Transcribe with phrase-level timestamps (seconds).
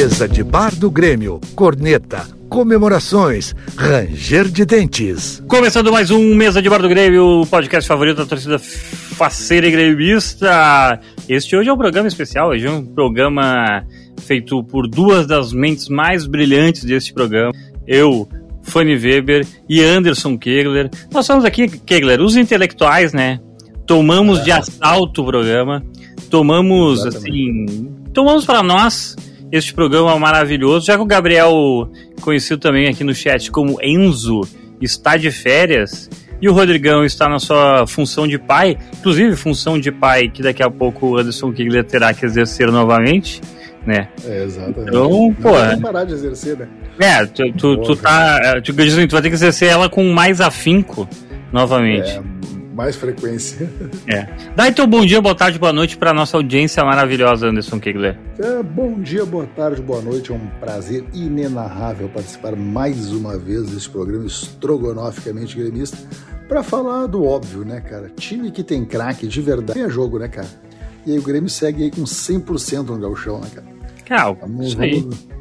[0.00, 5.44] Mesa de bar do Grêmio, corneta, comemorações, ranger de dentes.
[5.46, 9.70] Começando mais um Mesa de Bar do Grêmio, o podcast favorito da torcida faceira e
[9.70, 10.98] gremista.
[11.28, 13.84] Este hoje é um programa especial, hoje é um programa
[14.22, 17.52] feito por duas das mentes mais brilhantes deste programa.
[17.86, 18.26] Eu,
[18.62, 20.88] Fanny Weber e Anderson Kegler.
[21.12, 23.38] Nós somos aqui, Kegler, os intelectuais, né?
[23.86, 25.84] Tomamos de assalto o programa.
[26.30, 27.68] Tomamos, Exatamente.
[27.68, 27.90] assim.
[28.14, 29.14] Tomamos para nós
[29.52, 30.86] este programa maravilhoso.
[30.86, 31.88] Já que o Gabriel,
[32.20, 34.42] conhecido também aqui no chat como Enzo,
[34.80, 36.08] está de férias.
[36.42, 40.62] E o Rodrigão está na sua função de pai, inclusive função de pai que daqui
[40.62, 43.42] a pouco o Anderson Kegler terá que exercer novamente
[43.86, 44.08] né?
[44.24, 44.88] É, exatamente.
[44.88, 45.50] Então, pô.
[45.50, 46.68] Não é parar de exercer, né?
[46.98, 48.60] É, tu, tu, tu tá.
[48.62, 51.08] Tu, tu vai ter que exercer ela com mais afinco
[51.52, 52.10] novamente.
[52.10, 52.22] É,
[52.80, 53.70] mais frequência.
[54.06, 54.26] É.
[54.56, 58.18] Dá então bom dia, boa tarde, boa noite para nossa audiência maravilhosa, Anderson Kegler.
[58.38, 60.32] É, bom dia, boa tarde, boa noite.
[60.32, 65.98] É um prazer inenarrável participar mais uma vez desse programa estrogonoficamente gremista
[66.48, 68.10] para falar do óbvio, né, cara?
[68.16, 70.48] Time que tem craque de verdade é jogo, né, cara?
[71.06, 73.66] E aí o Grêmio segue aí com 100% no gauchão, né, cara?
[74.06, 75.00] Calma, vamos, isso aí.
[75.00, 75.39] Vamos...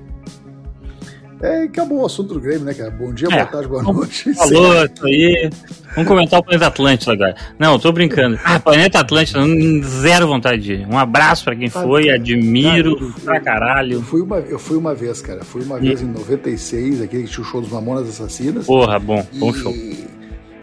[1.42, 2.92] É, acabou o assunto do Grêmio, né, cara?
[2.92, 4.34] Bom dia, é, boa tarde, boa noite.
[4.34, 5.50] Falou, isso aí.
[5.96, 7.36] Vamos comentar o Planeta Atlântida agora.
[7.58, 8.38] Não, tô brincando.
[8.44, 9.40] Ah, Planeta Atlântida,
[9.84, 10.88] zero vontade de ir.
[10.88, 13.94] Um abraço pra quem foi, admiro cara, pra caralho.
[13.94, 15.44] Eu fui, uma, eu fui uma vez, cara.
[15.44, 18.66] Fui uma vez em 96, aquele que tinha o show dos Mamonas Assassinas.
[18.66, 19.74] Porra, bom, bom show.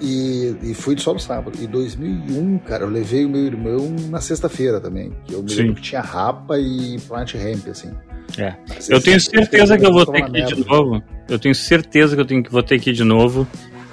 [0.01, 1.59] E, e fui só no sábado.
[1.59, 5.11] Em 2001, cara, eu levei o meu irmão na sexta-feira também.
[5.25, 7.91] Que eu me lembro que tinha rapa e plant ramp, assim.
[8.39, 8.55] É.
[8.89, 11.03] Eu tenho certeza que eu vou ter que ir de novo.
[11.29, 13.47] Eu tenho certeza que eu tenho que vou ter que ir de novo.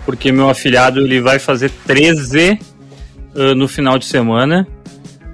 [0.06, 2.60] Porque meu afilhado ele vai fazer 13
[3.36, 4.68] uh, no final de semana.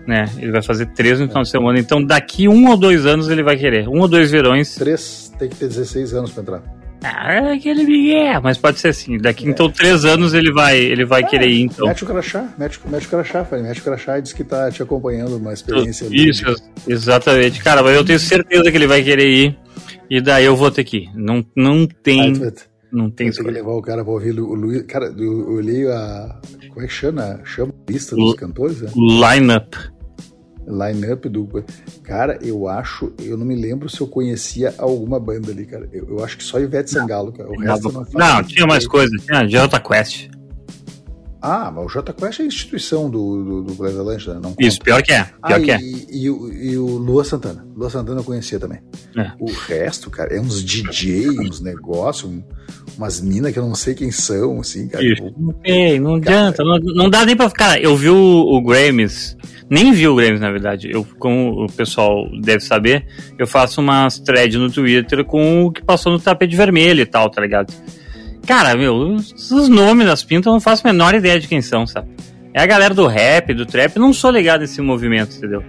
[0.05, 0.25] Né?
[0.37, 1.79] Ele vai fazer 13 no final de semana.
[1.79, 3.87] Então daqui um ou dois anos ele vai querer.
[3.87, 4.75] Um ou dois verões.
[4.75, 6.78] Três tem que ter 16 anos para entrar.
[7.01, 9.17] Ah, é aquele Miguel, mas pode ser assim.
[9.17, 9.51] Daqui é.
[9.51, 11.61] então três anos ele vai, ele vai é, querer ir.
[11.61, 11.87] Então.
[11.87, 14.69] Mete o crachá, mete, mete o crachá, Fábio, mete o crachá e diz que tá
[14.69, 16.07] te acompanhando uma experiência.
[16.11, 16.43] Isso,
[16.87, 17.63] exatamente.
[17.63, 19.57] Cara, mas eu tenho certeza que ele vai querer ir.
[20.09, 21.11] E daí eu vou ter que ir.
[21.15, 22.33] Não, não tem.
[22.33, 22.51] Ah,
[22.91, 24.81] não tem que levar o cara pra ouvir o Luiz.
[24.83, 26.39] Cara, eu olhei a.
[26.69, 27.39] Como é que chama?
[27.45, 28.81] Chama a lista dos cantores?
[28.81, 28.91] Né?
[28.95, 29.77] Line-up
[30.69, 31.47] line-up do.
[32.03, 33.11] Cara, eu acho.
[33.19, 35.89] Eu não me lembro se eu conhecia alguma banda ali, cara.
[35.91, 37.49] Eu, eu acho que só Ivete Sangalo, cara.
[37.49, 39.11] O resto não, não, não tinha mais coisa.
[39.25, 40.29] Tinha Jota Quest.
[41.41, 44.39] Ah, mas o Jota Quest é a instituição do, do, do né?
[44.41, 45.23] não Isso, pior que é.
[45.23, 45.79] Pior ah, que é.
[45.79, 47.65] E, e, e, o Lua Santana.
[47.75, 48.79] Lua Santana eu conhecia também.
[49.15, 49.31] É.
[49.39, 52.43] O resto, cara, é uns DJ, uns negócios, um,
[52.97, 55.03] umas minas que eu não sei quem são, assim, cara.
[55.03, 55.33] Isso.
[55.37, 56.63] Não tem, não cara, adianta.
[56.63, 57.81] Não, não dá nem pra ficar.
[57.81, 59.37] Eu vi o, o Grammys
[59.69, 60.89] nem vi o Grêmio, na verdade.
[60.91, 63.05] Eu, como o pessoal deve saber,
[63.37, 67.29] eu faço umas threads no Twitter com o que passou no tapete vermelho e tal,
[67.29, 67.73] tá ligado?
[68.47, 71.85] Cara, meu, os nomes das pintas eu não faço a menor ideia de quem são,
[71.85, 72.07] sabe?
[72.51, 75.63] É a galera do rap, do trap, não sou ligado nesse movimento, entendeu?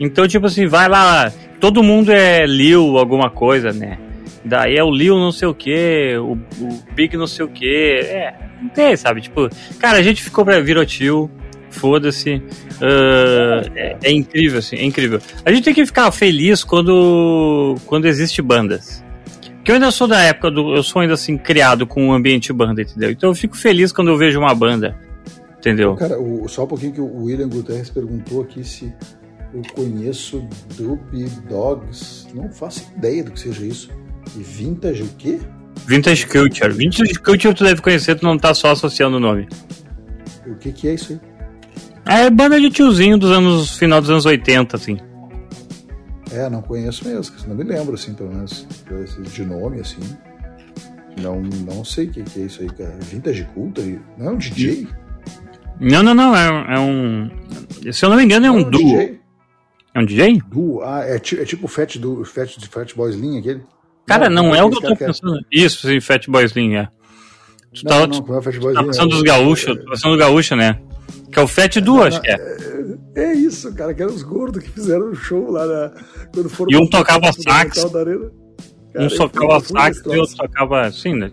[0.00, 1.30] Então, tipo assim, vai lá,
[1.60, 3.98] todo mundo é Lil alguma coisa, né?
[4.44, 8.00] Daí é o Lil não sei o que, o, o Big não sei o que,
[8.00, 9.20] é, não tem, sabe?
[9.20, 9.48] Tipo,
[9.78, 11.30] cara, a gente ficou pra Virotil,
[11.72, 12.34] foda-se.
[12.34, 15.20] Uh, é, é, incrível, assim, é incrível.
[15.44, 19.02] A gente tem que ficar feliz quando, quando existe bandas.
[19.64, 20.74] Que eu ainda sou da época do.
[20.74, 23.10] Eu sou ainda assim criado com um ambiente banda, entendeu?
[23.10, 24.96] Então eu fico feliz quando eu vejo uma banda.
[25.58, 25.94] Entendeu?
[25.94, 28.92] Cara, o, só um pouquinho que o William Guterres perguntou aqui se
[29.54, 30.44] eu conheço
[30.76, 30.98] Dub
[31.48, 32.26] Dogs.
[32.34, 33.90] Não faço ideia do que seja isso.
[34.36, 35.38] E Vintage o quê?
[35.86, 36.72] Vintage Culture.
[36.72, 39.48] Vintage Culture tu deve conhecer, tu não tá só associando o nome.
[40.46, 41.20] O que, que é isso aí?
[42.06, 43.76] É banda de tiozinho dos anos.
[43.76, 44.98] final dos anos 80, assim.
[46.32, 48.66] É, não conheço mesmo, não me lembro, assim, pelo menos,
[49.32, 50.00] de nome, assim.
[51.20, 52.96] Não, não sei o que, que é isso aí, cara.
[53.02, 54.00] Vintage Culture?
[54.16, 54.88] Não é um DJ?
[55.78, 56.34] Não, não, não.
[56.34, 57.30] É, é um.
[57.92, 58.80] Se eu não me engano, é um, é um duo.
[58.80, 59.20] DJ?
[59.94, 60.42] É um DJ?
[60.46, 60.82] Duo?
[60.82, 63.62] Ah, é, é tipo o Fat, do, Fat, Fat Boys Lean, aquele?
[64.06, 65.38] Cara, não, não é o que eu tô pensando.
[65.38, 65.42] É...
[65.52, 66.88] Isso, sim, Fat Boys Lean, é.
[67.74, 70.78] Tu não, tá, não, é Boys tá dos gaúchos, tá do gaúcho, né?
[71.32, 72.34] Que é o Fat Duo, acho que é.
[72.34, 72.72] é.
[73.14, 75.92] É isso, cara, que eram os gordos que fizeram o show lá na,
[76.32, 76.72] quando foram.
[76.72, 77.84] E um tocava sax.
[77.84, 81.30] um tocava sax e outro tocava assim, né?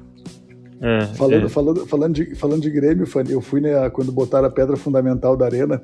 [0.81, 1.49] É, falando, é.
[1.49, 5.45] Falando, falando, de, falando de Grêmio, eu fui né, quando botaram a pedra fundamental da
[5.45, 5.81] arena.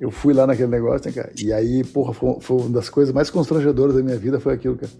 [0.00, 1.32] Eu fui lá naquele negócio, né, cara?
[1.40, 4.76] E aí, porra, foi, foi uma das coisas mais constrangedoras da minha vida foi aquilo,
[4.76, 4.92] cara.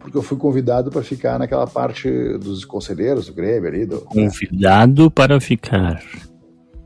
[0.00, 3.86] Porque eu fui convidado para ficar naquela parte dos conselheiros do Grêmio ali.
[3.86, 6.02] Do, convidado para ficar.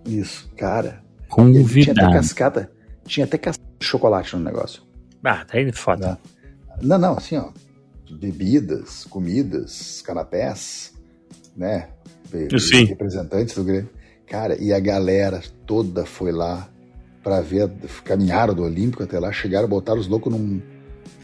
[0.05, 1.03] Isso, cara.
[1.29, 1.69] Convidado.
[1.69, 2.71] Tinha até cascata,
[3.07, 4.83] tinha até cascata de chocolate no negócio.
[5.23, 6.19] Ah, tá aí foda.
[6.83, 7.51] Não, não, assim, ó.
[8.11, 10.93] bebidas, comidas, canapés,
[11.57, 11.89] né?
[12.59, 12.85] Sim.
[12.85, 13.91] Representantes do Grêmio.
[14.27, 16.69] Cara, e a galera toda foi lá
[17.23, 17.71] para ver,
[18.05, 20.61] caminharam do Olímpico até lá, chegaram, botaram os loucos num,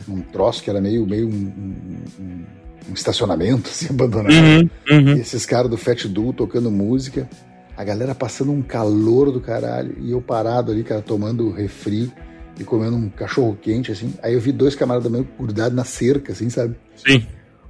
[0.07, 2.45] num troço que era meio, meio um, um, um,
[2.91, 4.33] um estacionamento, assim, abandonado.
[4.33, 5.13] Uhum, uhum.
[5.17, 7.29] esses caras do Fat Duo tocando música,
[7.77, 12.13] a galera passando um calor do caralho, e eu parado ali, cara, tomando refri
[12.59, 14.13] e comendo um cachorro quente, assim.
[14.23, 16.77] Aí eu vi dois camaradas meio grudados na cerca, assim, sabe?
[16.97, 17.27] Sim.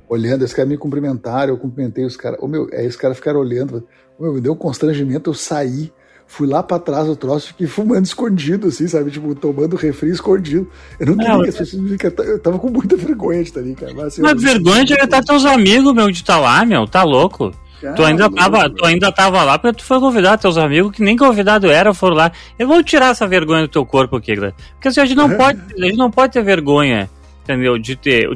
[0.09, 2.41] Olhando, esse cara me cumprimentaram, eu cumprimentei os caras.
[2.43, 3.87] Ô meu, aí os caras ficaram olhando,
[4.19, 5.93] ô, meu, me deu um constrangimento, eu saí
[6.31, 9.11] fui lá para trás do troço, fiquei fumando escondido, assim, sabe?
[9.11, 10.71] Tipo, tomando refri escondido.
[10.99, 13.59] Eu não queria não, que as pessoas me Eu tava com muita vergonha de estar
[13.59, 13.93] ali, cara.
[13.93, 17.53] Mas, assim, mas vergonha de estar teus amigos, meu, de estar lá, meu, tá louco.
[17.81, 21.03] Cara, tu, ainda tava, tu ainda tava lá porque tu foi convidar teus amigos que
[21.03, 22.31] nem convidado era, foram lá.
[22.56, 25.61] Eu vou tirar essa vergonha do teu corpo aqui, Porque assim, a gente não pode,
[25.76, 27.11] a gente não pode ter vergonha,
[27.43, 27.76] entendeu?
[27.76, 28.29] De ter.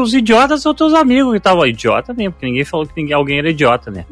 [0.00, 1.66] os idiotas são teus amigos que estavam.
[1.66, 4.06] Idiota mesmo, porque ninguém falou que ninguém, alguém era idiota, né?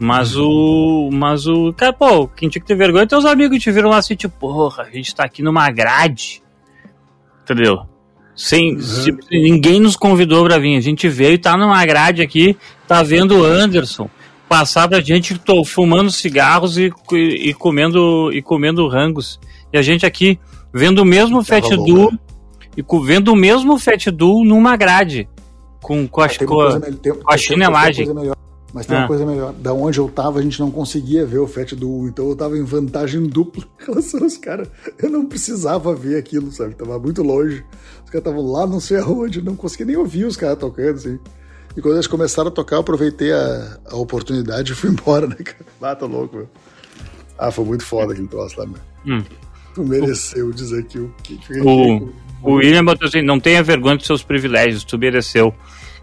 [0.00, 1.10] Mas o.
[1.12, 1.72] Mas o.
[1.74, 4.16] Cara, pô, quem tinha que ter vergonha é teus amigos que te viram lá assim,
[4.16, 6.42] tipo, porra, a gente tá aqui numa grade.
[7.42, 7.82] Entendeu?
[8.34, 8.80] Sem, uhum.
[8.80, 10.76] se, ninguém nos convidou pra vir.
[10.76, 12.56] A gente veio e tá numa grade aqui,
[12.88, 14.08] tá vendo o Anderson
[14.50, 19.38] passar pra gente tô fumando cigarros e, e, e, comendo e comendo rangos.
[19.72, 20.40] E a gente aqui
[20.74, 22.10] vendo o mesmo Fat Duo
[22.76, 25.28] e vendo o mesmo Fat Duo numa grade.
[25.80, 28.08] Com, com, a, com, a, com a chinelagem.
[28.72, 29.00] Mas tem ah.
[29.00, 29.52] uma coisa melhor.
[29.52, 32.56] Da onde eu tava, a gente não conseguia ver o Fat do então eu tava
[32.56, 34.68] em vantagem dupla em relação aos caras.
[34.98, 36.74] Eu não precisava ver aquilo, sabe?
[36.74, 37.64] Tava muito longe.
[38.04, 41.18] Os caras estavam lá, não sei aonde, não conseguia nem ouvir os caras tocando, assim.
[41.76, 45.36] E quando eles começaram a tocar, eu aproveitei a, a oportunidade e fui embora, né,
[45.36, 45.66] cara?
[45.82, 46.48] Ah, tá louco, meu.
[47.38, 48.80] Ah, foi muito foda aquele troço lá, meu.
[49.06, 49.24] Hum.
[49.74, 50.52] Tu mereceu o...
[50.52, 51.14] dizer que o.
[51.22, 52.12] Que, que, o,
[52.42, 55.54] o William botou assim: não tenha vergonha dos seus privilégios, tu mereceu.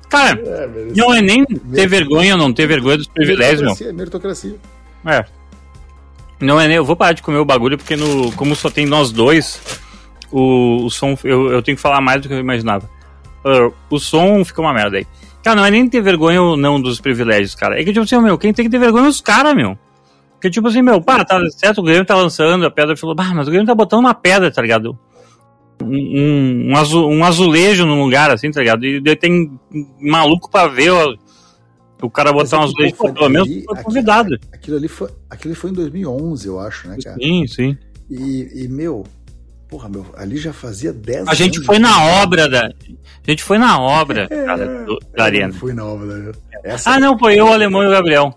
[0.10, 3.94] Cara, é, não é nem ter vergonha ou não ter vergonha dos privilégios, meu.
[3.94, 4.56] Meritocracia.
[5.06, 5.26] É.
[6.40, 6.78] Não é nem.
[6.78, 9.60] Eu vou parar de comer o bagulho porque, no, como só tem nós dois,
[10.32, 11.18] o, o som.
[11.24, 12.90] Eu, eu tenho que falar mais do que eu imaginava.
[13.44, 15.08] Uh, o som fica uma merda aí.
[15.44, 17.80] Cara, não é nem ter vergonha ou não dos privilégios, cara.
[17.80, 19.78] É que, tipo assim, meu, quem tem que ter vergonha é os caras, meu.
[20.34, 23.34] Porque, tipo assim, meu, pá, tá certo, o Grêmio tá lançando, a pedra falou, bah,
[23.34, 24.98] mas o Grêmio tá botando uma pedra, tá ligado?
[25.84, 28.86] Um, um, azul, um azulejo num lugar, assim, tá ligado?
[28.86, 29.60] E tem
[30.00, 31.16] maluco pra ver ó,
[32.02, 34.40] o cara botar um azulejo, pô, pelo menos foi convidado.
[34.52, 37.18] Aquilo, ali foi, aquilo foi em 2011, eu acho, né, cara?
[37.18, 37.78] Sim, sim.
[38.10, 39.04] E, e meu,
[39.68, 42.68] porra, meu, ali já fazia 10 A gente foi na obra da.
[42.68, 45.54] A gente foi na obra, é, cara, do, da Arena.
[45.54, 46.36] fui na obra da Arena.
[46.64, 48.34] Essa ah, não, foi eu, o Alemão e o Gabriel.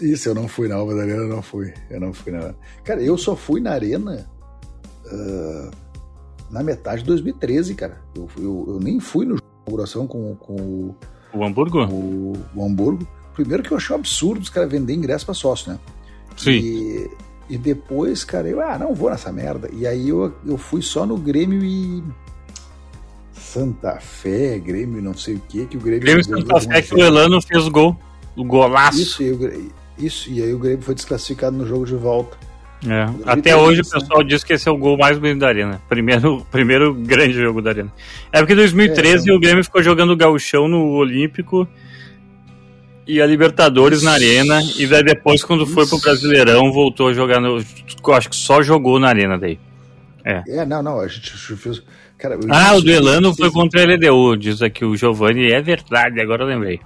[0.00, 1.72] Isso, eu não fui na obra da Arena, não fui.
[1.90, 2.54] Eu não fui na.
[2.84, 4.26] Cara, eu só fui na Arena.
[5.06, 5.85] Uh
[6.50, 8.00] na metade de 2013, cara.
[8.14, 10.94] Eu, eu, eu nem fui no inauguração com, com
[11.34, 11.84] o Hamburgo?
[11.84, 13.06] O, o Hamburgo.
[13.34, 15.78] Primeiro que eu achei um absurdo os caras vender ingresso para sócio, né?
[16.36, 16.52] Sim.
[16.52, 17.10] E,
[17.50, 19.68] e depois, cara, eu, ah, não vou nessa merda.
[19.72, 22.02] E aí eu, eu fui só no Grêmio e.
[23.34, 26.00] Santa Fé, Grêmio, não sei o que, que o Grêmio.
[26.00, 27.96] Grêmio Santa Fé que o Elano fez o gol.
[28.34, 29.00] O golaço.
[29.00, 32.36] Isso e, isso, e aí o Grêmio foi desclassificado no jogo de volta.
[32.84, 33.08] É.
[33.24, 35.80] Até hoje o pessoal diz que esse é o gol mais bonito da Arena.
[35.88, 37.92] Primeiro, primeiro grande jogo da Arena.
[38.32, 41.66] É porque em 2013 é, o Grêmio ficou jogando o Gauchão no Olímpico
[43.06, 44.60] e a Libertadores na Arena.
[44.76, 45.72] E daí depois, quando Isso.
[45.72, 47.58] foi pro Brasileirão, voltou a jogar no.
[48.12, 49.58] Acho que só jogou na Arena daí.
[50.24, 51.00] É, é não, não.
[51.00, 51.82] A gente fez.
[52.18, 55.52] Cara, ah, o duelano foi contra a LDU, diz aqui o Giovanni.
[55.52, 56.80] É verdade, agora eu lembrei.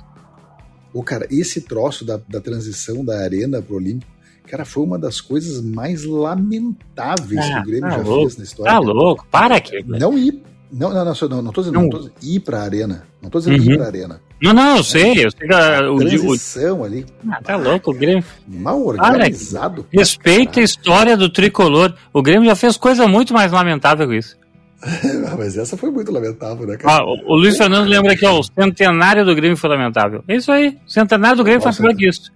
[0.92, 4.19] O cara, esse troço da, da transição da Arena pro Olímpico
[4.50, 8.36] Cara, foi uma das coisas mais lamentáveis ah, que o Grêmio tá já louco, fez
[8.36, 8.72] na história.
[8.72, 9.84] Tá louco, para aqui.
[9.86, 10.42] Não ir.
[10.72, 11.82] Não, não, não, não, não tô dizendo, não.
[11.82, 13.06] Não tô dizendo ir pra arena.
[13.22, 13.70] Não tô dizendo uhum.
[13.70, 14.20] ir pra arena.
[14.42, 17.06] Não, não, eu sei, eu sei que a, a o, transição o, ali.
[17.30, 18.24] Ah, tá louco, o Grêmio.
[18.48, 19.84] Mal organizado.
[19.84, 21.94] Para, respeita a história do tricolor.
[22.12, 24.36] O Grêmio já fez coisa muito mais lamentável que isso.
[25.38, 27.02] Mas essa foi muito lamentável, né, cara?
[27.02, 30.24] Ah, o, o Luiz Fernando lembra que ó, o centenário do Grêmio foi lamentável.
[30.26, 30.76] É isso aí.
[30.84, 32.32] O centenário do Grêmio Nossa, foi pior que isso.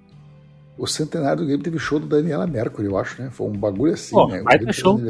[0.77, 3.31] O centenário do Grêmio teve show do Daniela Mercury, eu acho, né?
[3.31, 4.41] Foi um bagulho assim, Pô, né?
[4.41, 5.01] O Grêmio, show.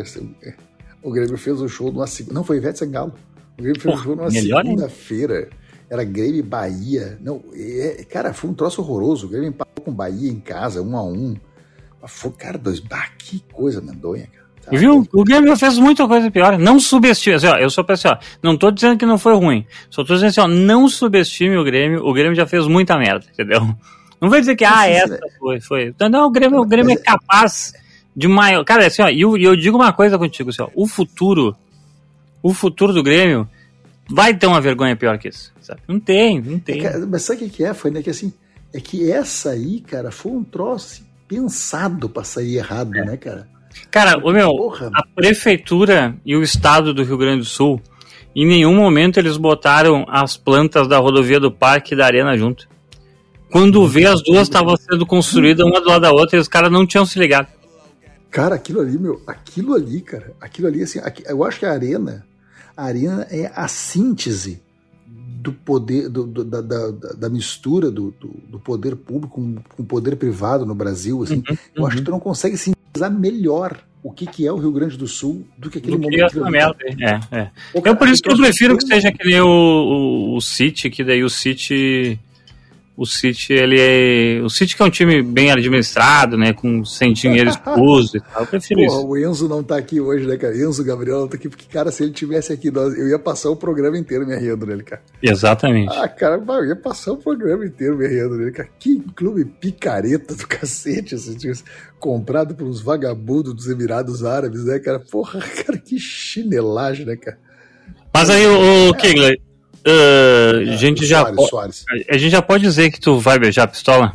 [1.03, 2.35] o Grêmio fez o show numa segunda.
[2.35, 3.15] Não, foi Ivete Sangalo.
[3.59, 5.49] O Grêmio fez o show numa segunda-feira.
[5.89, 7.19] Era Grêmio e Bahia.
[7.21, 9.27] Não, é, cara, foi um troço horroroso.
[9.27, 11.35] O Grêmio empatou com Bahia em casa, um a um.
[12.07, 12.81] Foi, cara, dois.
[12.81, 14.45] Bah, que coisa medonha, cara.
[14.65, 15.07] Tá, Viu?
[15.13, 16.59] O Grêmio fez muita coisa pior.
[16.59, 17.37] Não subestime.
[17.37, 19.67] Assim, ó, eu sou assim, ó, não tô dizendo que não foi ruim.
[19.91, 22.05] Só tô dizendo assim, ó, não subestime o Grêmio.
[22.05, 23.75] O Grêmio já fez muita merda, entendeu?
[24.25, 25.95] Não vai dizer que, ah, essa foi, foi.
[26.11, 27.75] Não, o Grêmio, o Grêmio é capaz
[28.17, 28.65] de maior.
[28.65, 31.55] Cara, assim, ó, e eu, eu digo uma coisa contigo, assim, ó, o futuro,
[32.43, 33.47] o futuro do Grêmio
[34.09, 35.53] vai ter uma vergonha pior que isso.
[35.61, 35.83] Sabe?
[35.87, 36.87] Não tem, não tem.
[36.87, 37.75] É, mas sabe o que é?
[37.75, 38.03] Foi, né?
[38.03, 38.33] Que assim,
[38.73, 43.05] é que essa aí, cara, foi um troço assim, pensado para sair errado, é.
[43.05, 43.47] né, cara?
[43.91, 44.91] Cara, o meu, Porra.
[44.95, 47.79] a prefeitura e o estado do Rio Grande do Sul,
[48.35, 52.73] em nenhum momento eles botaram as plantas da rodovia do parque e da arena junto.
[53.55, 56.73] Quando vê, as duas estavam sendo construídas uma do lado da outra e os caras
[56.73, 57.47] não tinham se ligado.
[58.29, 62.27] Cara, aquilo ali, meu, aquilo ali, cara, aquilo ali, assim, eu acho que a arena,
[62.77, 64.61] a arena é a síntese
[65.07, 68.13] do poder, do, do, da, da, da, mistura do,
[68.51, 71.37] do, poder público com, o poder privado no Brasil, assim.
[71.37, 71.87] Uhum, eu uhum.
[71.87, 75.07] acho que tu não consegue sintetizar melhor o que, que é o Rio Grande do
[75.07, 76.33] Sul do que aquele do momento.
[76.33, 76.77] Que merda.
[77.31, 77.51] É, é.
[77.73, 81.05] Então, por isso que eu prefiro que seja que nem o, o, o City, que
[81.05, 82.19] daí o City
[82.97, 84.41] o City, ele é.
[84.43, 86.53] O City que é um time bem administrado, né?
[86.53, 88.43] Com, sem dinheiro expulso e tal.
[88.43, 89.09] Eu prefiro Porra, isso.
[89.09, 90.57] O Enzo não tá aqui hoje, né, cara?
[90.57, 93.57] Enzo Gabriel não tá aqui, porque, cara, se ele tivesse aqui, eu ia passar o
[93.57, 95.03] programa inteiro me rindo nele, cara.
[95.21, 95.93] Exatamente.
[95.93, 98.69] Ah, cara, eu ia passar o programa inteiro me rindo nele, cara.
[98.79, 101.37] Que clube picareta do cacete, assim,
[101.99, 105.01] comprado por uns vagabundos dos Emirados Árabes, né, cara?
[105.01, 107.39] Porra, cara, que chinelagem, né, cara?
[108.13, 109.37] Mas aí, o, o Kegler,
[109.87, 111.85] Uh, a, gente já Soares, Soares.
[112.09, 114.15] a gente já pode dizer que tu vai beijar a pistola?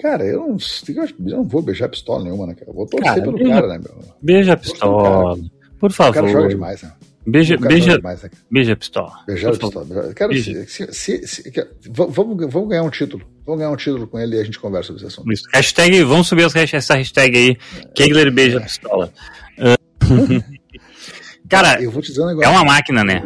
[0.00, 2.70] Cara, eu não, eu não vou beijar pistola nenhuma, né, cara?
[2.70, 4.14] Eu vou torcer cara, pelo beija, cara, né, meu?
[4.20, 5.38] Beija a pistola.
[5.78, 6.10] Por favor.
[6.10, 6.92] O cara joga demais, né?
[7.26, 8.30] Beija, beija, demais, né?
[8.50, 9.12] beija a pistola.
[9.26, 10.14] Beijar a pistola.
[10.14, 10.66] Quero, beija.
[10.66, 11.52] Se, se, se,
[11.90, 13.24] vamos, vamos ganhar um título.
[13.44, 15.32] Vamos ganhar um título com ele e a gente conversa sobre esse assunto.
[15.32, 15.44] Isso.
[15.52, 17.56] Hashtag, vamos subir essa hashtag aí.
[17.94, 19.12] Kegler beija a pistola.
[19.58, 20.42] Uh,
[21.48, 22.48] cara, eu vou te dizer um negócio.
[22.48, 23.22] é uma máquina, né?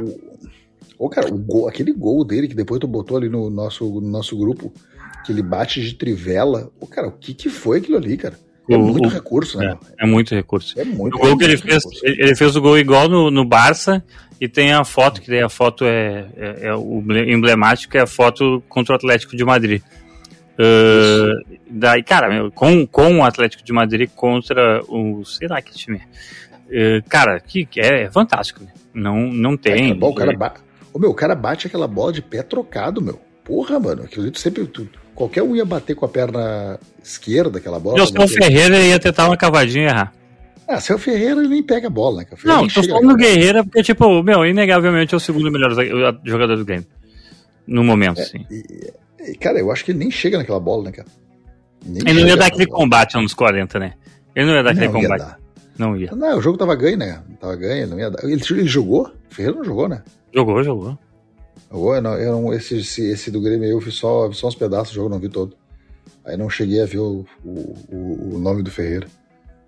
[1.03, 4.09] Ô, cara, o gol, aquele gol dele que depois tu botou ali no nosso, no
[4.09, 4.73] nosso grupo,
[5.27, 6.71] que ele bate de trivela.
[6.79, 8.39] Ô, cara, o que que foi aquilo ali, cara?
[8.71, 9.77] É o, muito o, recurso, né?
[9.99, 10.79] É, é, muito recurso.
[10.79, 14.01] É muito o gol que ele fez, ele fez o gol igual no, no Barça
[14.41, 18.07] e tem a foto, que daí a foto é, é, é o emblemático, é a
[18.07, 19.83] foto contra o Atlético de Madrid.
[20.53, 25.25] Uh, daí, cara, meu, com, com o Atlético de Madrid contra o.
[25.25, 26.01] sei lá que time.
[26.69, 28.71] Uh, cara, que, que é, fantástico, né?
[28.95, 29.91] Não, não tem.
[29.91, 30.33] É, bom, o cara,
[30.93, 33.21] Ô, meu, o cara bate aquela bola de pé trocado, meu.
[33.45, 34.03] Porra, mano.
[34.03, 34.67] Aquilo tu sempre.
[34.67, 38.03] Tu, qualquer um ia bater com a perna esquerda aquela bola.
[38.03, 40.13] O seu Ferreira ia tentar uma cavadinha e errar.
[40.69, 42.27] Ah, seu Ferreira ele nem pega a bola, né?
[42.45, 45.73] Não, tô falando do Guerreira porque, tipo, meu, inegavelmente é o segundo melhor
[46.25, 46.87] jogador do game.
[47.67, 48.47] No momento, é, sim.
[48.51, 51.09] E, e, cara, eu acho que ele nem chega naquela bola, né, cara?
[51.85, 52.79] Nem ele não ia dar aquele bola.
[52.79, 53.95] combate nos 40, né?
[54.35, 55.21] Ele não ia dar aquele não, combate.
[55.21, 55.37] Ia
[55.79, 56.11] não ia.
[56.13, 57.23] Não, o jogo tava ganho, né?
[57.41, 58.25] Tava ganho, ele não ia dar.
[58.25, 59.13] Ele, ele jogou?
[59.31, 60.03] O Ferreira não jogou, né?
[60.35, 60.99] Jogou, jogou.
[61.71, 62.01] Jogou?
[62.01, 64.93] Não, eu não, esse, esse, esse, do Grêmio eu vi só, vi só uns pedaços
[64.93, 65.57] do jogo, não vi todo.
[66.25, 69.09] Aí não cheguei a ver o, o, o nome do Ferreira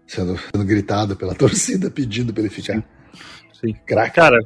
[0.06, 2.83] sendo, sendo, gritado pela torcida pedindo pra ele ficar.
[3.52, 3.75] Sim.
[3.87, 4.14] Crack.
[4.14, 4.38] Cara,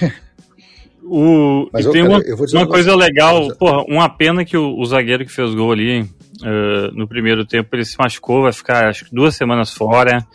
[1.02, 5.24] o, Mas, tem cara, uma, uma coisa legal, porra, uma pena que o, o zagueiro
[5.24, 9.14] que fez gol ali uh, no primeiro tempo, ele se machucou, vai ficar acho que
[9.14, 10.26] duas semanas fora.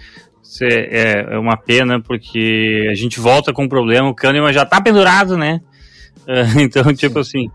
[0.62, 4.82] É, é uma pena, porque a gente volta com um problema, o Kahneman já tá
[4.82, 5.62] pendurado, né?
[6.22, 7.48] Uh, então, tipo assim,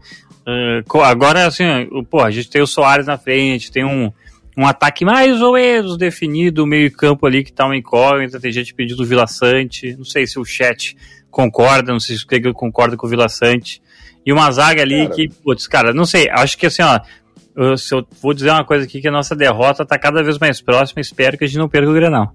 [0.46, 1.64] uh, agora assim,
[2.08, 4.12] pô, a gente tem o Soares na frente, tem um,
[4.56, 8.52] um ataque mais ou menos definido, o meio campo ali que tá uma incógnita, tem
[8.52, 10.96] gente pedindo o Vila Sante, não sei se o chat
[11.30, 13.82] concorda, não sei se o que concorda com o Vila Sante,
[14.24, 15.14] e uma zaga ali cara.
[15.14, 18.84] que, putz, cara, não sei, acho que assim, ó, se eu vou dizer uma coisa
[18.84, 21.68] aqui, que a nossa derrota tá cada vez mais próxima, espero que a gente não
[21.68, 22.32] perca o Grenal.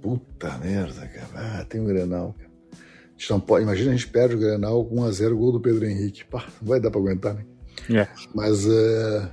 [0.00, 1.28] Puta merda, cara.
[1.34, 2.50] Ah, tem o Grenal, cara.
[2.72, 5.86] A gente não pode, imagina a gente perde o Grenal com 1x0 gol do Pedro
[5.86, 6.24] Henrique.
[6.24, 7.44] Pá, não vai dar pra aguentar, né?
[7.90, 8.08] É.
[8.34, 9.28] Mas, uh,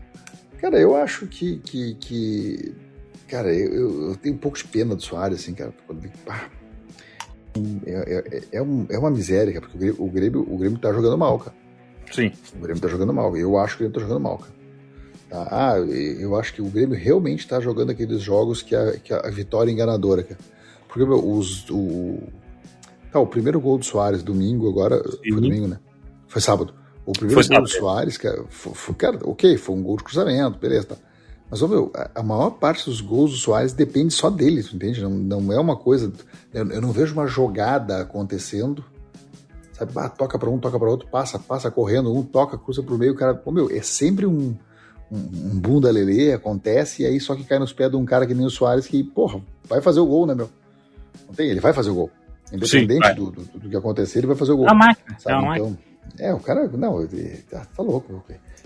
[0.60, 1.58] cara, eu acho que.
[1.60, 2.76] que, que
[3.28, 5.74] cara, eu, eu, tenho um pouco de pena do Soares, assim, cara.
[6.26, 6.50] Pá,
[7.86, 11.18] é, é, é, um, é, uma miséria, cara, porque o Grêmio, o Grêmio tá jogando
[11.18, 11.56] mal, cara.
[12.12, 12.32] Sim.
[12.56, 13.36] O Grêmio tá jogando mal.
[13.38, 14.58] Eu acho que o Grêmio tá jogando mal, cara.
[15.30, 15.48] Tá?
[15.50, 19.30] Ah, eu acho que o Grêmio realmente está jogando aqueles jogos que a, que a
[19.30, 20.40] vitória é enganadora, cara.
[20.88, 22.20] Porque os, o,
[23.12, 25.02] tá, o primeiro gol do Soares, domingo, agora.
[25.04, 25.32] Sim.
[25.32, 25.80] Foi domingo, né?
[26.28, 26.74] Foi sábado.
[27.06, 30.04] O primeiro foi gol do Soares, cara, foi, foi, cara, ok, foi um gol de
[30.04, 30.96] cruzamento, beleza, tá.
[31.50, 34.76] Mas, ô, meu, a, a maior parte dos gols do Soares depende só dele, tu
[34.76, 35.02] entende?
[35.02, 36.12] Não, não é uma coisa.
[36.54, 38.84] Eu, eu não vejo uma jogada acontecendo.
[39.72, 42.98] Sabe, ah, toca para um, toca para outro, passa, passa correndo, um toca, cruza pro
[42.98, 43.42] meio, o cara.
[43.46, 44.56] Ô, meu, é sempre um,
[45.10, 48.26] um, um bunda lelê, acontece, e aí só que cai nos pés de um cara
[48.26, 50.50] que nem o Soares que, porra, vai fazer o gol, né, meu?
[51.26, 52.12] Não tem, ele vai fazer o gol.
[52.52, 54.70] Independente Sim, do, do, do, que acontecer, ele vai fazer o gol.
[54.70, 55.46] A máquina, sabe?
[55.46, 55.78] É, então,
[56.20, 58.24] é, o cara, não, ele, tá, tá louco.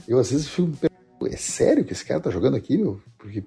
[0.07, 0.71] Eu às vezes fico
[1.27, 3.01] é sério que esse cara tá jogando aqui, meu?
[3.17, 3.43] Porque,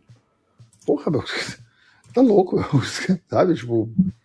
[0.87, 1.23] porra, meu,
[2.12, 2.58] tá louco,
[3.28, 3.54] sabe?
[3.54, 4.24] Tipo, É,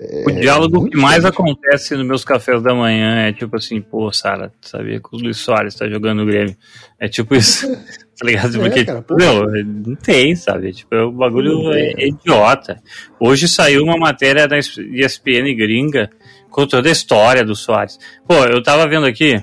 [0.00, 4.50] o diálogo que mais acontece nos meus cafés da manhã é tipo assim, pô, Sara,
[4.62, 6.56] sabia que o Luiz Soares tá jogando no Grêmio.
[6.98, 7.70] É tipo isso,
[8.18, 8.56] tá ligado?
[8.56, 10.72] É, Porque, cara, meu, não tem, sabe?
[10.72, 12.80] Tipo, o bagulho é, é, idiota.
[13.18, 16.08] Hoje saiu uma matéria da ESPN gringa
[16.48, 17.98] com toda a história do Soares.
[18.26, 19.36] Pô, eu tava vendo aqui,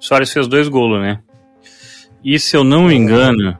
[0.00, 1.20] o Soares fez dois golos, né?
[2.24, 3.58] E se eu não me engano,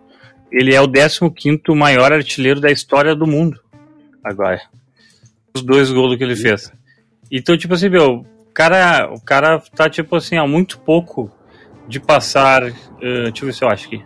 [0.50, 3.60] ele é o 15 maior artilheiro da história do mundo.
[4.24, 4.60] Agora
[5.58, 6.72] os dois gols que ele fez.
[7.30, 11.30] Então, tipo assim, meu, o cara, o cara tá, tipo assim, há muito pouco
[11.86, 12.64] de passar.
[12.64, 13.96] Uh, deixa eu ver se eu acho aqui.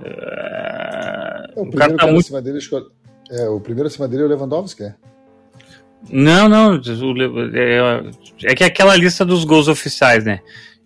[0.00, 2.26] Uh, o, o cara tá cara muito.
[2.26, 2.58] Acima dele,
[3.30, 4.94] é, o primeiro acima dele é o Lewandowski, é?
[6.10, 6.76] Não, não.
[6.76, 8.10] O, é,
[8.44, 10.40] é que é aquela lista dos gols oficiais, né?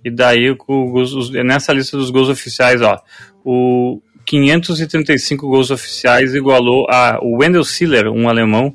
[0.04, 1.04] E daí, o,
[1.44, 3.00] nessa lista dos gols oficiais, ó,
[3.44, 8.74] o 535 gols oficiais igualou a o Wendell Siller, um alemão,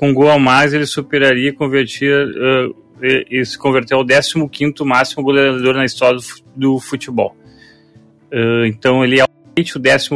[0.00, 4.04] com gol a mais, ele superaria e convertia uh, e, e, se converteu ao
[4.48, 6.24] 15 máximo goleador na história do,
[6.56, 7.36] do futebol.
[8.32, 9.28] Uh, então ele é o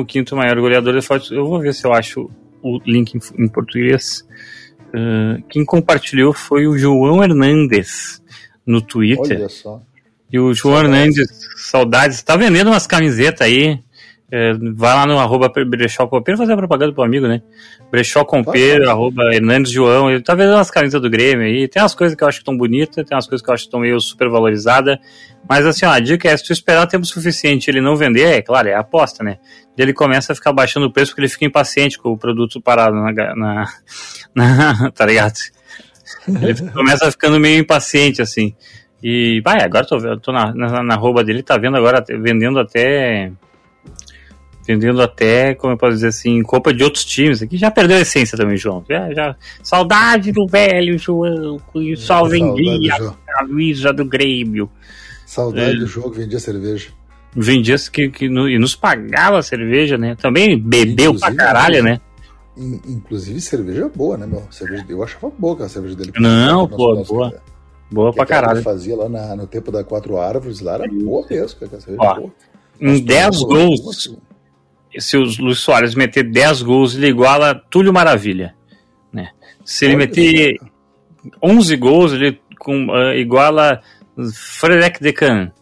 [0.07, 0.99] 15 maior goleador.
[1.31, 2.31] Eu vou ver se eu acho
[2.63, 4.27] o link em, em português.
[4.89, 8.23] Uh, quem compartilhou foi o João Hernandes
[8.67, 9.37] no Twitter.
[9.37, 9.83] Olha só.
[10.33, 11.19] E o João saudades.
[11.19, 13.79] Hernandes, saudades, tá vendendo umas camisetas aí.
[14.31, 17.43] É, vai lá no arroba Brechó Compeiro fazer propaganda pro amigo, né?
[17.91, 20.11] Brechó Compeiro, arroba Hernandes João.
[20.11, 21.69] Ele tá vendo umas camisas do Grêmio aí.
[21.69, 23.65] Tem umas coisas que eu acho que estão bonitas, tem umas coisas que eu acho
[23.65, 24.99] que estão meio super valorizadas.
[25.49, 28.43] Mas assim, ó, a dica é: se tu esperar tempo suficiente ele não vender, é
[28.43, 29.39] claro, é aposta, né?
[29.77, 32.97] Ele começa a ficar baixando o preço porque ele fica impaciente com o produto parado
[32.97, 33.13] na.
[33.13, 33.73] na,
[34.35, 35.35] na tá ligado?
[36.27, 38.55] Ele começa ficando meio impaciente, assim.
[39.03, 43.31] E, vai, agora tô, tô na, na, na arroba dele, tá vendo agora, vendendo até
[44.67, 47.43] vendendo até, como eu posso dizer assim, culpa de outros times.
[47.43, 48.85] Aqui já perdeu a essência também, João.
[48.89, 49.37] Já, já...
[49.63, 54.71] Saudade do velho João, que só vendia a camisa do Grêmio.
[55.27, 55.79] Saudade é.
[55.79, 56.91] do jogo, vendia cerveja.
[57.35, 60.15] Vendia que, que no, e nos pagava cerveja, né?
[60.15, 62.01] Também bebeu inclusive, pra caralho, né?
[62.57, 64.45] Inclusive cerveja boa, né, meu?
[64.51, 66.13] Cerveja, eu achava boa a cerveja dele.
[66.21, 67.31] Não, pô, boa.
[67.33, 67.43] Cara.
[67.91, 68.63] Boa pra caralho.
[68.63, 71.61] fazia lá na, no tempo da Quatro Árvores, lá era boa mesmo,
[71.99, 72.33] Ó, boa.
[72.81, 74.17] Em 10 gols,
[74.99, 78.55] se o Luiz Soares meter 10 gols, ele iguala Túlio Maravilha.
[79.13, 79.31] Né?
[79.65, 80.59] Se ele meter
[81.43, 83.81] 11 gols, ele com, uh, iguala
[84.33, 85.53] Frederic Decan.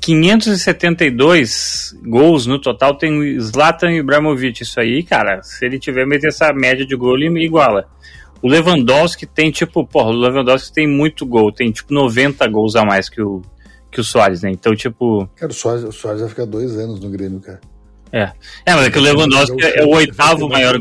[0.00, 4.62] 572 gols no total tem Zlatan Ibrahimovic.
[4.62, 7.88] Isso aí, cara, se ele tiver meter essa média de gol, ele iguala.
[8.42, 12.84] O Lewandowski tem tipo, porra, o Lewandowski tem muito gol, tem tipo 90 gols a
[12.84, 13.42] mais que o,
[13.90, 14.50] que o Soares, né?
[14.50, 15.28] Então, tipo.
[15.36, 17.60] Cara, o Soares, o Soares vai ficar dois anos no Grêmio, cara.
[18.12, 18.32] É.
[18.66, 20.80] É, mas é que o Lewandowski é o oitavo maior.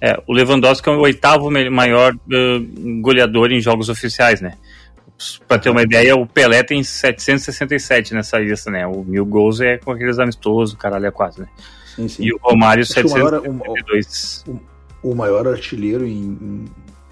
[0.00, 4.54] É, o Lewandowski é o oitavo maior uh, goleador em jogos oficiais, né?
[5.46, 8.86] Pra ter uma ideia, o Pelé tem 767 nessa lista, né?
[8.86, 11.48] O mil gols é com aqueles amistosos, caralho, é quase, né?
[11.94, 12.24] Sim, sim.
[12.24, 14.44] E o Romário, Acho 772.
[14.46, 14.62] O maior,
[15.02, 16.64] o, o maior artilheiro em, em,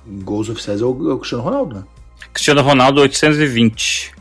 [0.06, 1.84] em, gols oficiais é o, é o, Cristiano Ronaldo, né?
[2.32, 4.14] Cristiano Ronaldo, 820.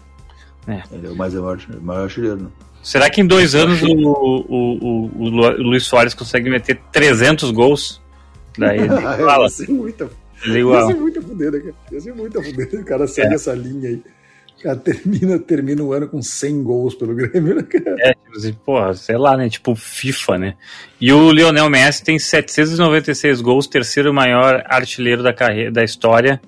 [0.67, 0.83] É.
[0.91, 2.49] Ele é o mais maior, maior artilheiro, né?
[2.89, 5.29] Será que em dois anos o, o, o, o,
[5.61, 8.01] Luiz Soares consegue meter 300 gols?
[8.57, 9.43] Daí ele fala.
[9.43, 10.09] Ia ser muita,
[10.43, 11.75] ia ser muito fudida, cara.
[11.91, 13.35] Ia ser muito fudida o cara segue é.
[13.35, 14.01] essa linha aí.
[14.57, 17.95] O cara termina, termina o ano com 100 gols pelo Grêmio, né, cara?
[17.99, 19.47] É, tipo assim, porra, sei lá, né?
[19.51, 20.55] Tipo FIFA, né?
[20.99, 26.41] E o Lionel Messi tem 796 gols, terceiro maior artilheiro da carreira da história.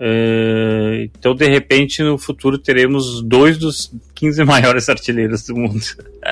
[0.00, 5.84] Uh, então, de repente, no futuro teremos dois dos 15 maiores artilheiros do mundo.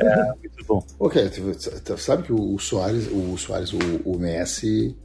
[0.00, 0.84] é, muito bom.
[0.98, 1.30] Ok,
[1.96, 4.96] sabe que o Soares, o Soares, o, o Messi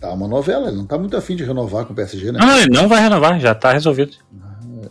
[0.00, 2.38] tá uma novela, ele não tá muito afim de renovar com o PSG, né?
[2.38, 4.16] Não, ele não vai renovar, já tá resolvido.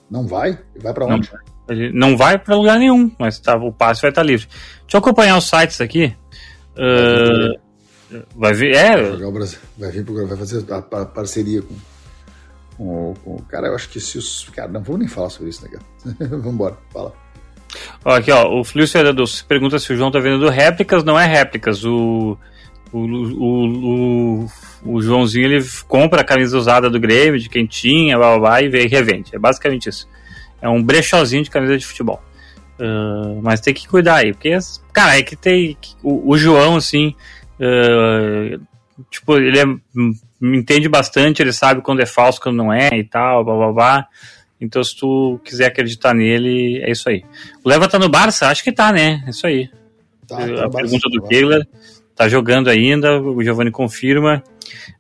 [0.10, 0.60] Não vai?
[0.82, 1.32] Vai para onde?
[1.32, 4.48] Não, ele não vai para lugar nenhum, mas tá, o passe vai estar tá livre.
[4.48, 6.14] Deixa eu acompanhar os sites aqui.
[6.74, 7.60] Uh,
[8.36, 9.02] Vai vir, é.
[9.02, 11.76] Vai, jogar o Brasil, vai vir pro vai fazer a, a parceria com,
[12.78, 14.50] com, com, Cara, eu acho que se os.
[14.50, 15.84] Cara, não vou nem falar sobre isso, né, cara?
[16.30, 17.14] Vamos embora, fala.
[18.04, 21.26] Ó, aqui, ó, o Fluxo Fernando pergunta se o João tá vendendo réplicas, não é
[21.26, 21.84] réplicas.
[21.84, 22.38] O,
[22.92, 24.48] o, o, o,
[24.86, 28.62] o Joãozinho ele compra a camisa usada do Grêmio, de quem tinha, blá, blá, blá,
[28.62, 29.36] e revende.
[29.36, 30.08] É basicamente isso.
[30.62, 32.22] É um brechózinho de camisa de futebol.
[32.80, 34.58] Uh, mas tem que cuidar aí, porque,
[34.92, 35.78] cara, é que tem.
[36.04, 37.16] O, o João, assim,
[37.60, 38.62] Uh,
[39.10, 39.66] tipo, ele é,
[40.42, 44.08] entende bastante, ele sabe quando é falso, quando não é e tal, blá blá blá.
[44.60, 47.24] Então, se tu quiser acreditar nele, é isso aí.
[47.64, 48.48] O Leva tá no Barça?
[48.48, 49.24] Acho que tá, né?
[49.26, 49.70] É isso aí.
[50.28, 51.66] Tá, tá a pergunta do Keila.
[52.16, 54.42] Tá jogando ainda, o Giovanni confirma.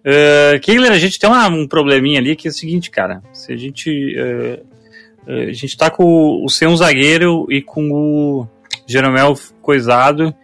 [0.01, 3.21] Uh, que, galera, a gente tem uma, um probleminha ali que é o seguinte, cara.
[3.33, 4.15] Se a gente.
[4.17, 4.75] Uh,
[5.27, 8.47] a gente tá com o sem um zagueiro e com o
[8.85, 10.35] Jeromel coisado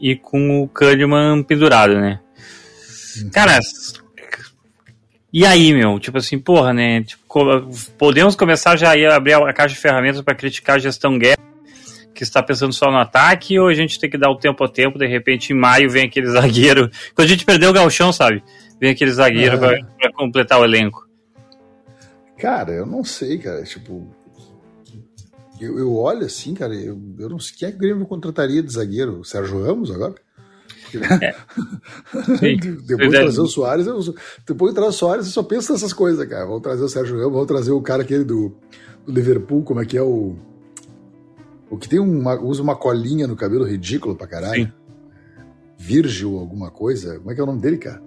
[0.00, 2.20] e com o Kahneman pendurado, né?
[3.22, 3.30] Uhum.
[3.30, 3.58] Cara,
[5.32, 5.98] e aí, meu?
[6.00, 7.02] Tipo assim, porra, né?
[7.02, 11.38] Tipo, podemos começar já a abrir a caixa de ferramentas para criticar a gestão guerra
[12.12, 14.68] que está pensando só no ataque, ou a gente tem que dar o tempo a
[14.68, 16.90] tempo, de repente em maio vem aquele zagueiro.
[17.14, 18.42] Quando a gente perdeu o galchão, sabe?
[18.80, 19.58] Vem aquele zagueiro é.
[19.58, 21.08] para completar o elenco.
[22.36, 23.62] Cara, eu não sei, cara.
[23.62, 24.10] Tipo,
[25.60, 28.62] eu, eu olho assim, cara, eu, eu não sei quem é que o Grêmio contrataria
[28.62, 29.20] de zagueiro.
[29.20, 30.14] O Sérgio Ramos agora?
[31.22, 31.34] É.
[32.84, 34.00] depois de trazer o Soares, eu,
[34.46, 36.46] depois de trazer o Soares, eu só penso nessas coisas, cara.
[36.46, 38.56] Vamos trazer o Sérgio Ramos, vamos trazer o cara aquele do,
[39.06, 40.36] do Liverpool, como é que é o.
[41.68, 44.64] O que tem uma, usa uma colinha no cabelo ridículo pra caralho.
[44.64, 44.72] Sim.
[45.78, 47.18] Virgil, alguma coisa.
[47.18, 48.02] Como é que é o nome dele, cara?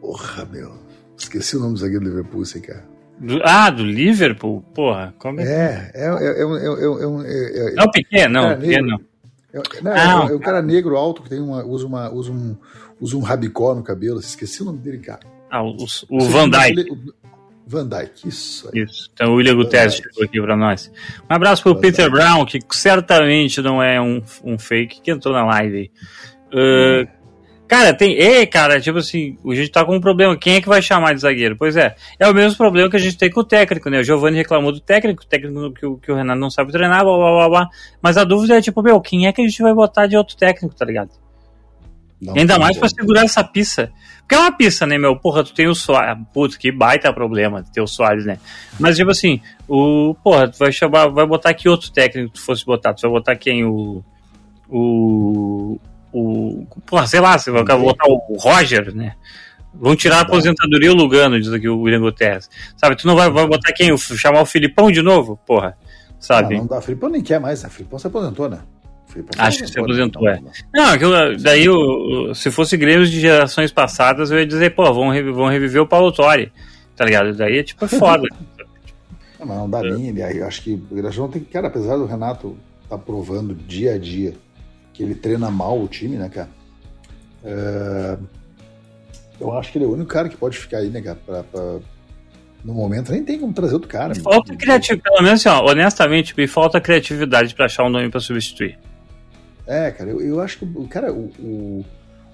[0.00, 0.72] Porra, meu.
[1.18, 2.95] Esqueci o nome do zagueiro do Liverpool, esse cara.
[3.18, 4.62] Do, ah, do Liverpool?
[4.74, 5.44] Porra, como é?
[5.44, 9.62] É, é, é, é, é, é, Não, pequeno, não, pequeno não.
[9.82, 12.56] não, ah, é, o cara negro alto que tem uma, usa, uma, usa, um,
[13.00, 14.20] usa um rabicó no cabelo.
[14.20, 15.20] Esqueci o nome dele, cara.
[15.50, 15.76] Ah, o,
[16.10, 16.86] o Van Dyke.
[17.66, 18.82] Van Dyke, isso aí.
[18.82, 19.10] Isso.
[19.14, 20.92] Então o William Guterres chegou aqui para nós.
[21.28, 22.10] Um abraço pro Van Peter.
[22.10, 25.90] Brown, que certamente não é um, um fake, que entrou na live.
[26.52, 27.08] Uh,
[27.66, 28.12] Cara, tem.
[28.12, 30.36] Ei, cara, tipo assim, a gente tá com um problema.
[30.36, 31.56] Quem é que vai chamar de zagueiro?
[31.56, 31.96] Pois é.
[32.18, 33.98] É o mesmo problema que a gente tem com o técnico, né?
[33.98, 37.02] O Giovanni reclamou do técnico, o técnico que, o, que o Renato não sabe treinar,
[37.02, 37.68] blá blá blá blá.
[38.00, 40.36] Mas a dúvida é, tipo, meu, quem é que a gente vai botar de outro
[40.36, 41.10] técnico, tá ligado?
[42.20, 43.92] Não, Ainda mais pra segurar essa pista.
[44.20, 45.16] Porque é uma pista, né, meu?
[45.16, 46.22] Porra, tu tem o Soares.
[46.32, 48.38] Putz, que baita problema ter o Soares, né?
[48.78, 50.14] Mas, tipo assim, o.
[50.22, 51.08] Porra, tu vai chamar.
[51.08, 52.94] Vai botar que outro técnico tu fosse botar?
[52.94, 53.64] Tu vai botar quem?
[53.64, 54.04] O.
[54.68, 55.78] O
[56.16, 56.66] o.
[56.86, 59.14] Porra, sei lá, você vai botar o Roger, né?
[59.74, 62.48] Vão tirar a aposentadoria o Lugano, diz aqui o William Guterres.
[62.76, 63.96] Sabe, tu não vai, vai botar quem?
[63.98, 65.38] Chamar o Filipão de novo?
[65.46, 65.76] Porra,
[66.18, 66.54] sabe?
[66.54, 67.68] Não, não dá, Filipão nem quer mais, né?
[67.68, 68.60] O Filipão se aposentou, né?
[69.38, 70.42] Acho que se aposentou, né?
[70.44, 70.78] é.
[70.78, 75.12] Não, aquilo, daí, o, se fosse Grêmio de gerações passadas, eu ia dizer, pô, vão,
[75.34, 76.52] vão reviver o Paulo Torre,
[76.94, 77.34] tá ligado?
[77.34, 78.26] Daí é tipo é foda.
[79.38, 79.90] não, mas não dá é.
[79.90, 82.56] nem, eu acho que o Graxão tem que, cara, apesar do Renato
[82.88, 84.34] tá provando dia a dia
[84.96, 86.48] que ele treina mal o time, né, cara?
[87.44, 88.16] É...
[89.38, 91.18] Eu acho que ele é o único cara que pode ficar aí, né, cara?
[91.24, 91.78] Pra, pra...
[92.64, 94.14] No momento nem tem como trazer outro cara.
[94.14, 98.18] Falta criatividade, pelo menos assim, ó, honestamente, me falta criatividade para achar um nome para
[98.18, 98.78] substituir.
[99.66, 101.84] É, cara, eu, eu acho que, cara, o, o,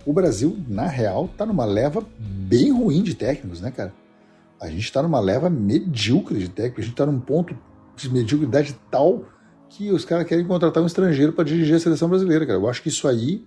[0.07, 3.93] o, Brasil, na real, tá numa leva bem ruim de técnicos, né, cara?
[4.61, 7.59] A gente tá numa leva medíocre de técnicos, a gente tá num ponto
[7.97, 9.25] de mediocridade tal
[9.77, 12.59] que os caras querem contratar um estrangeiro para dirigir a seleção brasileira, cara.
[12.59, 13.45] Eu acho que isso aí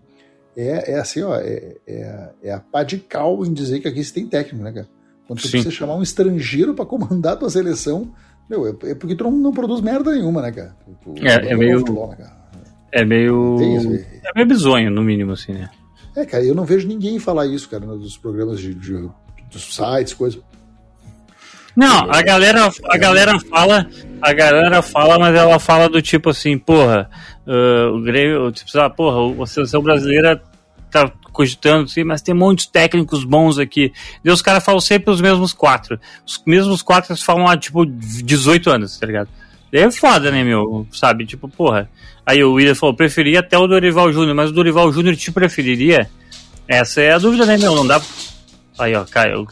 [0.57, 4.03] é, é assim, ó, é, é, é a pá de cal em dizer que aqui
[4.03, 4.87] se tem técnico, né, cara?
[5.27, 8.11] Quando tu precisa chamar um estrangeiro para comandar a tua seleção,
[8.49, 10.75] meu, é, é, porque tu não, não, produz merda nenhuma, né, cara?
[11.03, 11.79] Tu, é, é meio.
[11.79, 12.31] Futebol, né,
[12.91, 13.57] é meio.
[13.59, 15.69] é meio bizonho, no mínimo, assim, né?
[16.15, 19.09] É, cara, eu não vejo ninguém falar isso, cara, nos programas de, de
[19.51, 20.41] dos sites, coisas.
[21.75, 23.87] Não, a galera, a galera fala,
[24.21, 27.09] a galera fala, mas ela fala do tipo assim, porra,
[27.45, 30.41] uh, o Grêmio, tipo, ah, porra, a seleção brasileira
[30.89, 33.91] tá cogitando, sim, mas tem muitos técnicos bons aqui.
[34.23, 35.99] E os caras falam sempre os mesmos quatro.
[36.25, 39.27] Os mesmos quatro eles falam há, tipo, 18 anos, tá ligado?
[39.71, 40.87] É foda, né, meu?
[40.93, 41.25] Sabe?
[41.25, 41.89] Tipo, porra.
[42.25, 46.09] Aí o William falou, preferia até o Dorival Júnior, mas o Dorival Júnior te preferiria?
[46.65, 47.75] Essa é a dúvida, né, meu?
[47.75, 48.01] Não dá.
[48.77, 49.47] Aí, ó, cai, o,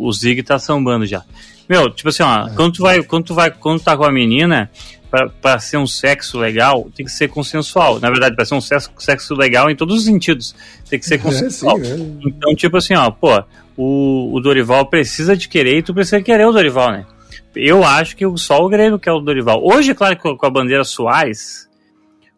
[0.00, 1.24] o Zig tá sambando já.
[1.68, 2.54] Meu, tipo assim, ó, é.
[2.54, 4.70] quando tu vai, quando tu vai, quando tu tá com a menina,
[5.10, 7.98] pra, pra ser um sexo legal, tem que ser consensual.
[8.00, 10.54] Na verdade, pra ser um sexo, sexo legal em todos os sentidos.
[10.88, 11.78] Tem que ser consensual.
[11.78, 12.28] É, sim, é.
[12.28, 13.42] Então, tipo assim, ó, pô,
[13.76, 17.06] o, o Dorival precisa de querer e tu precisa querer o Dorival, né?
[17.54, 19.62] Eu acho que só o Grêmio quer o Dorival.
[19.64, 21.68] Hoje, claro, com a bandeira Soares,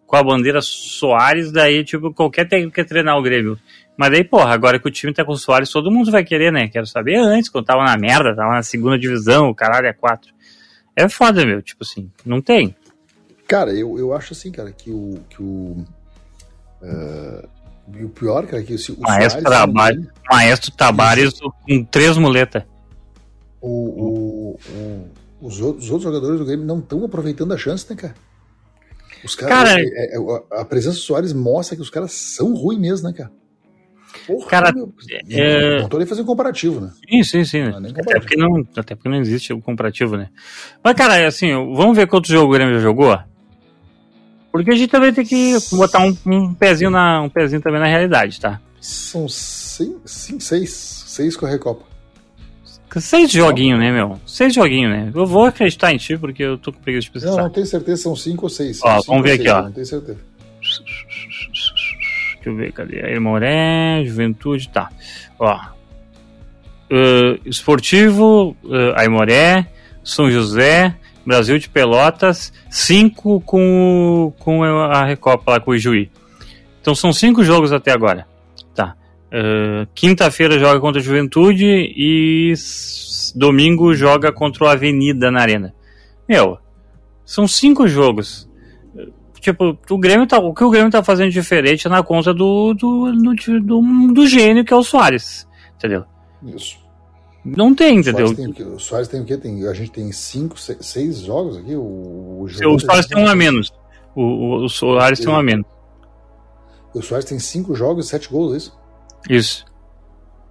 [0.07, 3.59] com a bandeira Soares, daí, tipo, qualquer técnico quer treinar o Grêmio.
[3.99, 6.53] Mas daí, porra, agora que o time tá com o Soares, todo mundo vai querer,
[6.53, 6.69] né?
[6.69, 10.33] Quero saber antes, quando tava na merda, tava na segunda divisão, o caralho é quatro.
[10.95, 12.77] É foda, meu, tipo assim, não tem.
[13.49, 15.19] Cara, eu, eu acho assim, cara, que o.
[15.29, 15.85] Que o,
[16.81, 17.49] uh,
[17.89, 22.63] o pior, cara, que o, o Maestro, Soares, Maestro Tabares com três muletas.
[23.61, 27.85] O, o, o, os, outros, os outros jogadores do Grêmio não estão aproveitando a chance,
[27.91, 28.15] né, cara?
[29.25, 29.71] Os caras.
[29.71, 33.13] Cara, é, é, a presença do Soares mostra que os caras são ruins mesmo, né,
[33.13, 33.33] cara?
[34.27, 34.93] Porra, cara, meu,
[35.31, 35.87] é...
[35.89, 36.91] tô nem fazendo comparativo, né?
[37.09, 37.63] Sim, sim, sim.
[37.65, 40.29] Não é até, porque não, até porque não existe o comparativo, né?
[40.83, 43.19] Mas, cara, é assim, vamos ver quanto jogo o Grêmio já jogou?
[44.51, 47.87] Porque a gente também tem que botar um, um, pezinho, na, um pezinho também na
[47.87, 48.61] realidade, tá?
[48.81, 51.05] São Sim, sim, seis.
[51.07, 51.85] Seis com a Recopa.
[53.01, 54.19] Seis joguinhos, né, meu?
[54.27, 55.13] Seis joguinhos, né?
[55.15, 57.37] Eu vou acreditar em ti, porque eu tô com preguiça de pesquisar.
[57.37, 58.81] Não, não tenho certeza, são cinco ou seis.
[58.83, 59.63] Ó, vamos ver seis, aqui, ó.
[59.63, 60.19] Não tenho certeza.
[62.49, 63.05] Eu ver, cadê?
[63.05, 64.89] Aimoré, Juventude, tá.
[65.39, 65.55] Ó.
[66.91, 69.67] Uh, esportivo, uh, Aimoré,
[70.03, 76.11] São José, Brasil de Pelotas, cinco com, com a Recopa lá com o Ijuí.
[76.81, 78.27] Então são cinco jogos até agora.
[78.75, 78.97] Tá.
[79.27, 82.55] Uh, Quinta-feira joga contra a Juventude e
[83.35, 85.75] domingo joga contra o Avenida na Arena.
[86.27, 86.57] Meu,
[87.27, 88.48] são cinco jogos.
[89.41, 92.75] Tipo, o Grêmio tá, o que o Grêmio tá fazendo diferente é na conta do,
[92.75, 95.47] do, do, do, do gênio que é o Soares.
[95.77, 96.05] Entendeu?
[96.45, 96.79] Isso.
[97.45, 98.27] Não tem, entendeu?
[98.75, 99.37] O Soares tem o quê?
[99.37, 101.75] Tem, a gente tem cinco, seis, seis jogos aqui.
[101.75, 103.73] O, o, o Soares tem um a menos.
[104.15, 105.67] O, o, o Soares tem um a menos.
[106.93, 108.79] O Soares tem cinco jogos e sete gols, é isso?
[109.31, 109.65] Isso.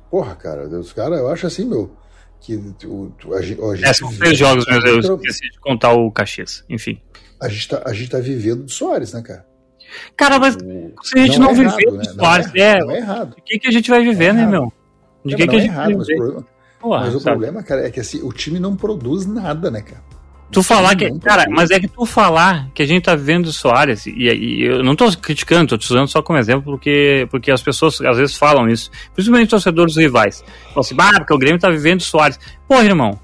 [0.10, 1.92] Porra, cara, os caras, eu acho assim, meu.
[2.40, 6.12] Que o, a, a gente, é, são três jogos, mas eu esqueci de contar o
[6.12, 6.64] Caxias.
[6.70, 7.02] Enfim.
[7.40, 9.46] A gente, tá, a gente tá vivendo do Soares, né, cara?
[10.16, 12.04] Cara, mas o, se a gente não, não é viver do né?
[12.04, 13.36] Soares, não é, é, não é errado.
[13.36, 14.72] De que, que a gente vai viver, né, meu?
[15.26, 16.44] De que, que a gente vai viver?
[16.80, 17.38] Porra, mas o sabe?
[17.38, 20.02] problema, cara, é que assim, o time não produz nada, né, cara?
[20.50, 21.12] Tu falar que.
[21.20, 24.64] Cara, mas é que tu falar que a gente tá vendo o Soares, e, e
[24.64, 28.18] eu não tô criticando, tô te usando só como exemplo, porque, porque as pessoas às
[28.18, 30.44] vezes falam isso, principalmente torcedores rivais.
[30.70, 32.40] Falam assim, ah, porque o Grêmio tá vivendo o Soares.
[32.68, 33.20] Porra, irmão.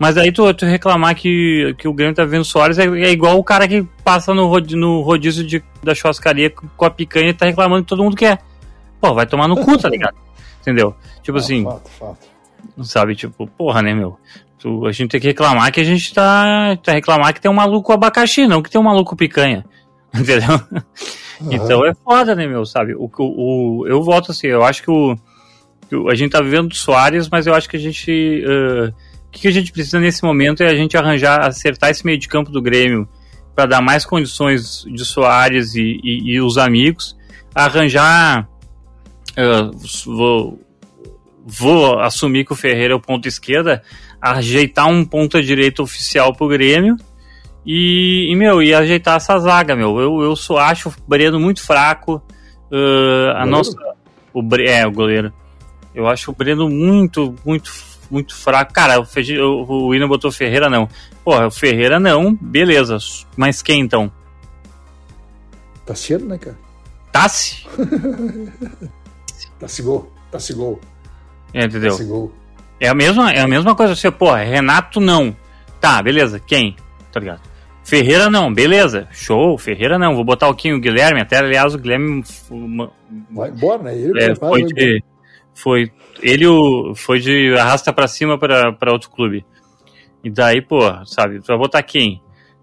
[0.00, 3.38] Mas aí tu, tu reclamar que, que o Grêmio tá vivendo Soares é, é igual
[3.38, 7.34] o cara que passa no, rod, no rodízio de, da churrascaria com a picanha e
[7.34, 8.38] tá reclamando que todo mundo quer.
[8.98, 10.16] Pô, vai tomar no cu, tá ligado?
[10.62, 10.94] Entendeu?
[11.22, 11.64] Tipo assim.
[11.64, 12.30] Fato, fato.
[12.82, 14.18] Sabe, tipo, porra, né, meu?
[14.58, 17.54] Tu, a gente tem que reclamar que a gente tá, tá reclamar que tem um
[17.54, 19.66] maluco abacaxi, não que tem um maluco picanha.
[20.18, 20.58] Entendeu?
[21.42, 21.52] Uhum.
[21.52, 22.64] Então é foda, né, meu?
[22.64, 22.94] Sabe?
[22.94, 25.14] O, o, o, eu voto assim, eu acho que o,
[25.90, 28.42] que o, a gente tá vivendo do Soares, mas eu acho que a gente.
[28.46, 32.18] Uh, o que a gente precisa nesse momento é a gente arranjar, acertar esse meio
[32.18, 33.08] de campo do Grêmio
[33.54, 37.16] para dar mais condições de Soares e, e, e os amigos,
[37.54, 38.48] arranjar.
[39.30, 39.70] Uh,
[40.04, 40.60] vou,
[41.46, 43.82] vou assumir que o Ferreira é o ponto esquerda,
[44.20, 46.96] ajeitar um ponto direita oficial pro Grêmio
[47.64, 50.00] e, e, meu, e ajeitar essa zaga, meu.
[50.00, 52.20] Eu, eu só acho o Breno muito fraco.
[52.70, 53.76] Uh, a nossa.
[54.34, 55.32] O, é, o goleiro.
[55.94, 57.70] Eu acho o Breno muito, muito,
[58.10, 58.72] muito fraco.
[58.72, 60.88] Cara, o, o, o William botou Ferreira não.
[61.24, 62.98] Porra, o Ferreira não, beleza.
[63.36, 64.10] Mas quem então?
[65.86, 66.58] Tassiano, né, cara?
[67.12, 67.66] Tassi?
[69.58, 70.12] Tassi gol.
[70.30, 70.80] Tassi gol.
[71.52, 72.32] É, entendeu?
[72.78, 73.94] É a mesma, é a mesma coisa.
[73.94, 75.36] Você, pô, Renato não.
[75.80, 76.38] Tá, beleza.
[76.38, 76.76] Quem?
[77.12, 77.40] Tá ligado?
[77.82, 79.08] Ferreira não, beleza.
[79.10, 80.14] Show, Ferreira não.
[80.14, 81.20] Vou botar o Kim, o Guilherme.
[81.20, 82.22] Até, aliás, o Guilherme.
[83.30, 83.98] Vai embora, né?
[83.98, 85.02] Ele é, foi, de,
[85.54, 85.90] foi
[86.22, 89.44] ele o, foi de arrasta pra cima pra outro clube.
[90.22, 92.20] E daí, pô, sabe, vai botar quem?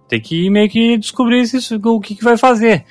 [0.07, 2.85] Tem que meio que descobrir isso, o que, que vai fazer.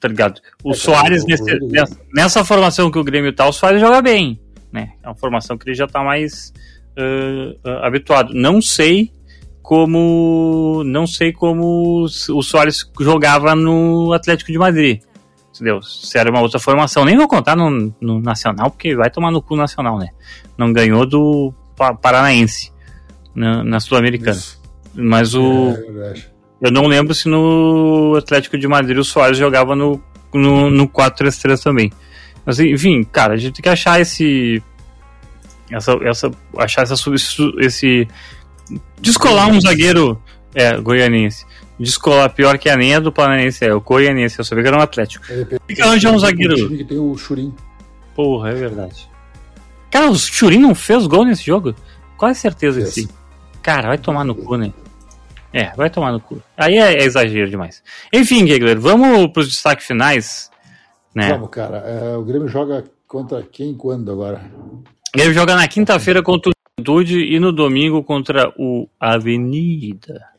[0.00, 0.40] Tá ligado?
[0.62, 4.38] O é, Soares, nesse, nessa, nessa formação que o Grêmio tá, o Soares joga bem
[4.74, 4.90] né?
[5.00, 6.52] É uma formação que ele já está mais
[6.98, 8.34] uh, uh, habituado.
[8.34, 9.12] Não sei
[9.62, 15.00] como não sei como o Soares jogava no Atlético de Madrid.
[15.54, 15.80] Entendeu?
[15.82, 17.04] Se era uma outra formação.
[17.04, 20.08] Nem vou contar no, no Nacional, porque vai tomar no cu Nacional, né?
[20.58, 21.54] Não ganhou do
[22.02, 22.72] Paranaense
[23.32, 24.40] na, na Sul-Americana.
[24.92, 25.70] Mas o.
[25.70, 26.14] É,
[26.60, 31.62] eu não lembro se no Atlético de Madrid o Soares jogava no, no, no 4-3-3
[31.62, 31.92] também.
[32.44, 34.60] Mas enfim, cara, a gente tem que achar esse.
[35.70, 36.94] Essa, essa, achar essa,
[37.60, 38.08] esse.
[39.00, 40.20] Descolar um zagueiro
[40.54, 41.46] é, goianense.
[41.78, 44.38] Descolar pior que a nem do Planense, é o goianense.
[44.38, 45.24] Eu sabia que era um Atlético.
[45.28, 46.68] É, tem que arranjar um zagueiro.
[46.68, 47.52] Que tem o Churim.
[48.14, 49.08] Porra, é verdade.
[49.90, 51.74] Cara, o Churim não fez gol nesse jogo?
[52.16, 53.08] Quase certeza que sim.
[53.62, 54.72] Cara, vai tomar no cu, né?
[55.52, 56.42] É, vai tomar no cu.
[56.56, 57.82] Aí é, é exagero demais.
[58.12, 60.50] Enfim, Gegler, vamos para os destaques finais.
[61.14, 61.28] Né?
[61.30, 61.78] Vamos, cara.
[61.78, 64.42] É, o Grêmio joga contra quem quando agora?
[64.72, 64.82] O
[65.14, 70.33] Grêmio joga na quinta-feira contra o Juventude e no domingo contra o Avenida.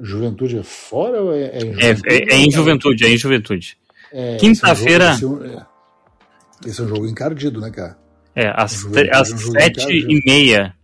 [0.00, 2.08] Juventude é fora ou é, é em Juventude?
[2.08, 3.78] É, é, é em Juventude, é em Juventude.
[4.12, 5.12] É, Quinta-feira.
[5.12, 7.98] Esse, é esse, é um jogo encardido, né, cara?
[8.34, 10.74] É, às, às sete e meia.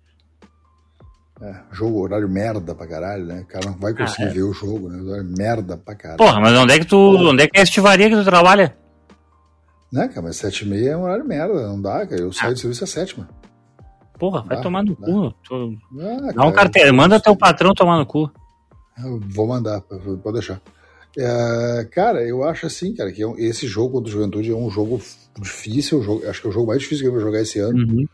[1.40, 3.40] É, jogo, horário merda pra caralho, né?
[3.40, 4.32] O cara não vai conseguir ah, é.
[4.32, 5.02] ver o jogo, né?
[5.02, 6.18] Horário merda pra caralho.
[6.18, 6.96] Porra, mas onde é que tu.
[6.96, 8.76] Onde é que é a estivaria que tu trabalha?
[9.92, 12.20] Né, cara, mas sete e meia é um horário merda, não dá, cara.
[12.20, 13.28] Eu saio de serviço às sétima.
[14.18, 15.06] Porra, vai dá, tomar no dá.
[15.06, 15.34] cu.
[15.46, 15.74] Tô...
[16.00, 18.30] Ah, dá um carteiro, manda teu patrão tomar no cu.
[19.02, 20.60] Eu vou mandar, pode deixar.
[21.18, 24.70] É, cara, eu acho assim, cara, que é esse jogo contra o Juventude é um
[24.70, 25.00] jogo
[25.40, 28.06] difícil, acho que é o jogo mais difícil que eu vou jogar esse ano, uhum.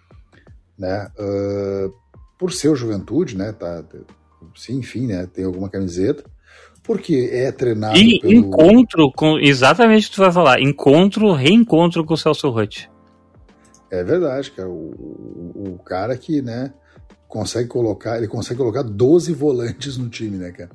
[0.78, 1.10] né?
[1.18, 1.92] Uh,
[2.38, 3.52] por ser o Juventude, né?
[3.52, 3.84] Tá,
[4.56, 5.26] sim, enfim, né?
[5.26, 6.24] Tem alguma camiseta.
[6.82, 7.96] Porque é treinado.
[7.96, 8.32] E pelo...
[8.32, 9.38] encontro com.
[9.38, 10.60] Exatamente o que tu vai falar.
[10.60, 12.90] Encontro, reencontro com o Celso Rutt.
[13.90, 14.68] É verdade, cara.
[14.68, 16.72] O, o, o, cara que, né,
[17.32, 18.18] consegue colocar.
[18.18, 20.70] Ele consegue colocar 12 volantes no time, né, cara?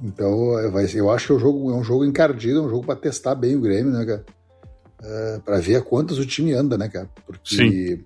[0.00, 2.68] Então, é, vai, eu acho que é um jogo, é um jogo encardido, é um
[2.68, 4.24] jogo para testar bem o Grêmio, né, cara?
[5.02, 7.10] Uh, é, para ver a quantas o time anda, né, cara?
[7.26, 8.00] Porque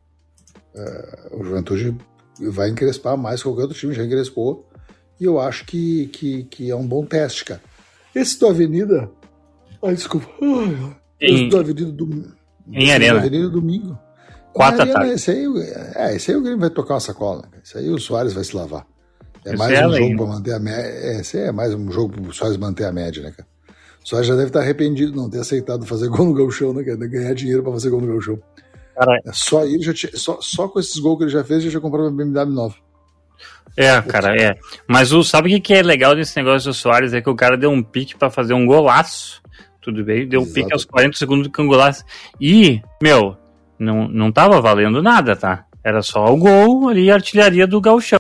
[0.75, 1.95] uh, o Juventude
[2.41, 4.67] vai encrespar mais que qualquer outro time, já encrespou.
[5.21, 7.61] E eu acho que, que, que é um bom teste, cara.
[8.15, 9.11] Esse do Avenida.
[9.83, 10.27] Ai, desculpa.
[11.21, 12.35] Esse em, do Avenida do,
[12.73, 13.19] Em Arena.
[13.19, 13.99] Avenida Domingo.
[14.57, 15.13] Quatro da tarde.
[15.13, 15.47] Esse aí,
[15.95, 17.43] é, esse aí o Grêmio vai tocar uma sacola.
[17.43, 17.59] Né?
[17.63, 18.87] Esse aí o Soares vai se lavar.
[19.45, 20.83] É esse mais é um jogo para manter a média.
[20.83, 23.47] É, esse é mais um jogo para o Soares manter a média, né, cara?
[24.03, 26.83] O Soares já deve estar arrependido de não ter aceitado fazer gol no Galchão, né,
[26.83, 26.97] cara?
[26.97, 28.39] Ganhar dinheiro para fazer gol no Galchão.
[28.97, 31.63] Cara, é só, ele já tinha, só, só com esses gols que ele já fez,
[31.63, 32.75] ele já comprou uma BMW nova.
[33.77, 34.57] É, cara, é.
[34.89, 37.13] Mas o, sabe o que, é legal desse negócio do Soares?
[37.13, 39.43] É que o cara deu um pique para fazer um golaço.
[39.83, 40.27] Tudo bem?
[40.27, 40.55] Deu um Exato.
[40.55, 42.03] pique aos 40 segundos do golaço.
[42.41, 43.37] E, meu,
[43.79, 45.65] não, não tava valendo nada, tá?
[45.85, 48.19] Era só o gol ali e a artilharia do Galchão.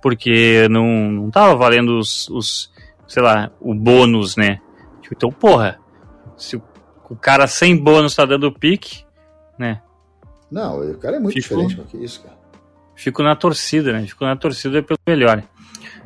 [0.00, 2.72] Porque não, não tava valendo os, os,
[3.06, 4.60] sei lá, o bônus, né?
[5.02, 5.78] Tipo, então, porra,
[6.36, 6.62] se o,
[7.10, 9.04] o cara sem bônus tá dando pique,
[9.58, 9.80] né?
[10.50, 12.36] Não, o cara é muito Fico, diferente do que isso, cara.
[12.94, 14.06] Fico na torcida, né?
[14.06, 15.42] Fico na torcida pelo melhor.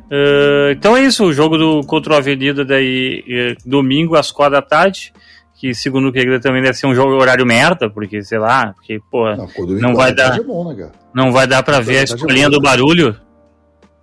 [0.06, 4.52] Uh, então é isso, o jogo do contra o Avenida daí eh, domingo às quatro
[4.52, 5.12] da tarde
[5.56, 9.00] que segundo o que também deve ser um jogo horário merda, porque sei lá, porque
[9.10, 9.48] pô, não,
[9.80, 12.60] não vai dar, é bom, né, não vai dar para ver a escolinha é do
[12.60, 13.16] barulho.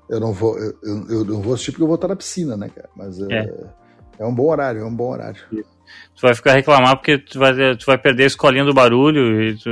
[0.09, 0.73] Eu não vou, eu,
[1.09, 2.89] eu, não vou assistir porque eu vou estar na piscina, né, cara?
[2.95, 3.53] Mas é, é,
[4.19, 5.39] é um bom horário, é um bom horário.
[5.51, 9.55] Tu vai ficar reclamar porque tu vai, tu vai perder a escolinha do barulho e
[9.55, 9.63] tu,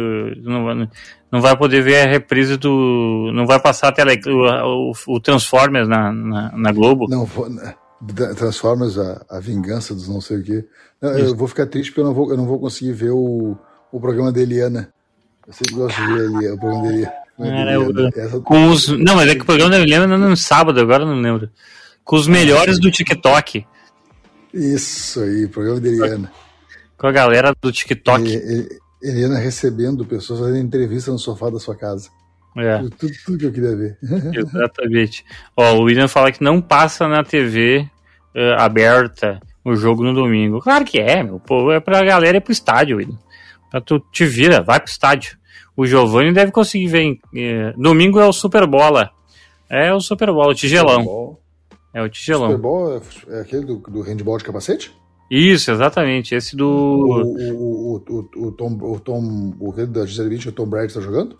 [0.43, 0.89] tu não, vai,
[1.31, 3.31] não vai poder ver a reprise do.
[3.33, 7.07] Não vai passar a tele, o, o, o Transformers na, na, na Globo.
[7.09, 7.73] Não, vou, né,
[8.35, 10.65] Transformers, a, a vingança dos não sei o quê.
[11.01, 13.57] Não, eu vou ficar triste porque eu não vou, eu não vou conseguir ver o,
[13.91, 14.91] o programa da Eliana.
[15.47, 17.21] Eu sempre gosto de ver ali, o programa da Eliana.
[17.39, 20.37] Era, eu, com os, não, mas é que o programa da Eliana não é no
[20.37, 21.49] sábado, agora não lembro.
[22.03, 23.65] Com os melhores do TikTok.
[24.53, 26.31] Isso aí, programa da Eliana.
[26.97, 28.27] Com a galera do TikTok.
[28.27, 32.09] E, Eliana recebendo pessoas fazendo entrevista no sofá da sua casa.
[32.57, 32.77] É.
[32.79, 33.97] Tudo, tudo, que eu queria ver.
[34.35, 35.25] Exatamente.
[35.55, 37.89] Ó, o William fala que não passa na TV
[38.35, 40.59] uh, aberta o jogo no domingo.
[40.59, 41.39] Claro que é, meu.
[41.39, 43.17] Pô, é pra galera ir pro estádio, William.
[43.69, 45.37] Pra tu te vira, vai pro estádio.
[45.75, 47.19] O Giovanni deve conseguir ver.
[47.33, 49.09] Eh, domingo é o Super Bola.
[49.69, 51.37] É o Super Bowl, o tigelão.
[51.93, 52.47] É o tigelão.
[52.47, 54.91] Super Bowl é, é aquele do, do handball de capacete?
[55.29, 56.35] Isso, exatamente.
[56.35, 56.67] Esse do.
[56.67, 59.53] O, o, o, o, Tom, o Tom.
[59.59, 61.37] O da Gisele Bündchen, o Tom Brady tá jogando?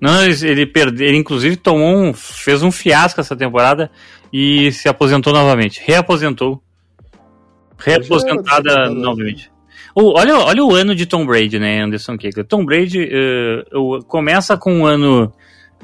[0.00, 1.06] Não, ele, perdeu.
[1.06, 2.12] Ele inclusive tomou um.
[2.12, 3.90] fez um fiasco essa temporada
[4.32, 5.82] e se aposentou novamente.
[5.84, 6.62] Reaposentou.
[7.78, 9.50] Reaposentada novamente.
[9.94, 12.46] Olha, olha o ano de Tom Brady, né, Anderson Kegler?
[12.46, 13.08] Tom Brady
[13.74, 15.32] uh, começa com um ano.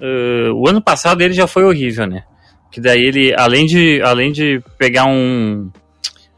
[0.00, 2.22] Uh, o ano passado ele já foi horrível, né?
[2.70, 5.70] Que daí ele, além de, além de pegar um.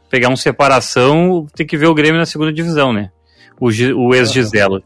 [0.09, 3.11] pegar um separação, tem que ver o Grêmio na segunda divisão, né?
[3.59, 4.83] O, o ex-Giselo.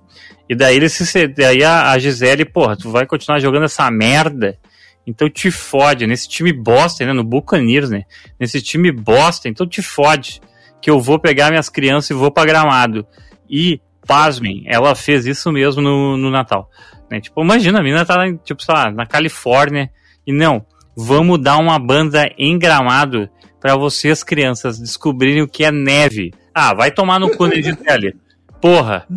[0.51, 1.29] E daí ele se.
[1.29, 4.59] Daí a, a Gisele, porra, tu vai continuar jogando essa merda.
[5.07, 6.05] Então te fode.
[6.05, 7.13] Nesse time bosta, né?
[7.13, 8.03] No Buccaneers, né?
[8.37, 10.41] Nesse time bosta, então te fode
[10.81, 13.07] que eu vou pegar minhas crianças e vou para Gramado.
[13.49, 16.69] E, pasmem, ela fez isso mesmo no, no Natal.
[17.09, 17.21] Né?
[17.21, 19.89] Tipo, imagina, a menina tá, tipo, sei lá, na Califórnia,
[20.27, 20.65] e não,
[20.97, 26.33] vamos dar uma banda em Gramado para vocês, crianças, descobrirem o que é neve.
[26.53, 28.15] Ah, vai tomar no cu, né, Gisele?
[28.59, 29.07] Porra!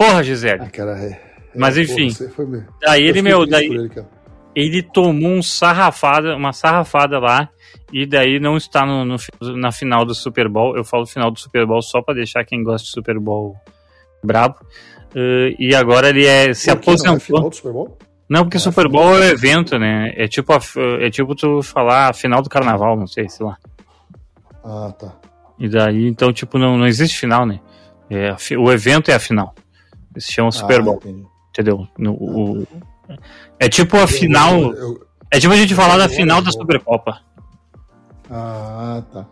[0.00, 0.62] Porra, Gisele!
[0.62, 1.20] Ah, cara, é, é,
[1.54, 3.66] Mas enfim, porra, daí ele, meu, daí...
[3.66, 3.90] Ele,
[4.56, 7.50] ele tomou um sarrafada, uma sarrafada lá
[7.92, 9.16] e daí não está no, no,
[9.58, 10.74] na final do Super Bowl.
[10.74, 13.54] Eu falo final do Super Bowl só para deixar quem gosta de Super Bowl
[14.24, 14.56] brabo.
[15.14, 17.10] Uh, e agora ele é, se aposentou.
[17.10, 17.98] Não, é final do Super Bowl?
[18.26, 20.14] não, porque é Super Bowl é evento, né?
[20.16, 20.60] É tipo, a,
[20.98, 23.58] é tipo tu falar a final do carnaval, não sei, sei lá.
[24.64, 25.12] Ah, tá.
[25.58, 27.60] E daí, então, tipo, não, não existe final, né?
[28.08, 29.54] É, o evento é a final.
[30.18, 30.96] Se chama Super ah, Bowl.
[30.96, 31.26] Entendi.
[31.50, 31.88] Entendeu?
[31.98, 32.66] No, o,
[33.58, 34.54] é tipo a final.
[34.54, 37.20] Eu, eu, é tipo a gente falar da final da Supercopa.
[38.30, 39.26] Ah, tá.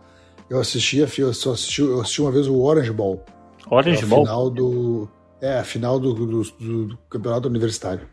[0.49, 3.23] Eu assisti, eu só assisti, eu assisti uma vez o Orange Ball.
[3.69, 4.25] Orange é Ball?
[4.25, 5.09] Final do,
[5.41, 8.07] é, a final do, do, do, campeonato universitário.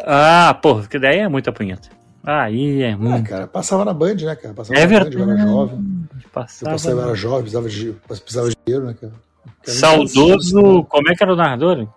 [0.00, 1.88] Ah, porra, que daí é muita punheta.
[2.22, 3.26] Aí é muito.
[3.26, 4.54] Ah, cara, passava na Band, né, cara?
[4.54, 5.16] Passava é na verdade.
[5.16, 6.08] Band, eu era jovem.
[6.32, 9.12] Passava, eu passava, era jovem, precisava de, precisava de dinheiro, né, cara?
[9.64, 10.84] Saudoso.
[10.84, 11.88] Como é que era o narrador?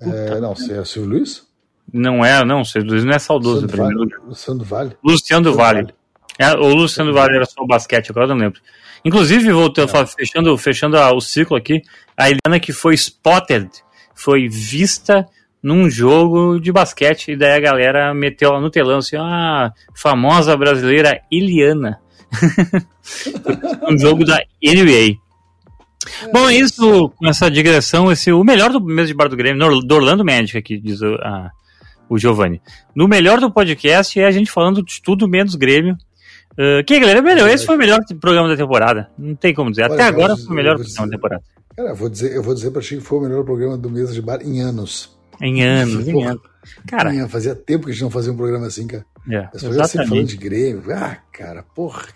[0.00, 1.46] É, não, você é o Silvio Luiz?
[1.92, 3.66] Não é, não, o Silvio Luiz não é saudoso.
[3.66, 4.16] Luciano Vale.
[4.26, 4.96] Luciano do Vale.
[5.02, 5.94] Luciano Vale.
[6.38, 8.60] É, o Luciano do Vale era só o basquete, agora eu não lembro.
[9.04, 10.06] Inclusive, voltando, é.
[10.06, 11.82] fechando, fechando o ciclo aqui,
[12.16, 13.68] a Eliana que foi spotted,
[14.14, 15.26] foi vista
[15.62, 20.56] num jogo de basquete, e daí a galera meteu lá no telão assim, ah, famosa
[20.56, 22.00] brasileira Eliana.
[23.88, 25.18] um jogo da NBA.
[26.32, 29.80] Bom, é isso, com essa digressão, esse, o melhor do mês de bar do Grêmio,
[29.80, 31.50] do Orlando Magic aqui, diz o, a,
[32.08, 32.60] o Giovanni.
[32.94, 35.96] No melhor do podcast é a gente falando de tudo menos Grêmio.
[36.52, 39.10] Uh, que galera, melhor, esse foi o melhor programa da temporada.
[39.16, 39.84] Não tem como dizer.
[39.84, 41.42] Olha, Até agora foi o melhor programa da temporada.
[41.76, 43.88] Cara, eu vou dizer, eu vou dizer pra ti que foi o melhor programa do
[43.88, 45.16] mês de bar em anos.
[45.40, 46.42] Em anos, em anos.
[46.86, 49.06] Cara, fazia tempo que a gente não fazia um programa assim, cara.
[49.28, 50.82] É, As pessoas sempre falando de Grêmio.
[50.92, 52.06] Ah, cara, porra.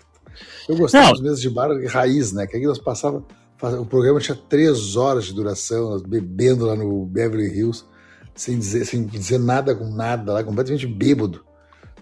[0.67, 1.11] Eu gostava não.
[1.13, 2.45] dos meses de bar raiz, né?
[2.45, 3.23] Que aqui nós passava
[3.61, 7.85] o programa tinha três horas de duração, bebendo lá no Beverly Hills,
[8.33, 11.43] sem dizer, sem dizer nada com nada, lá completamente bêbado.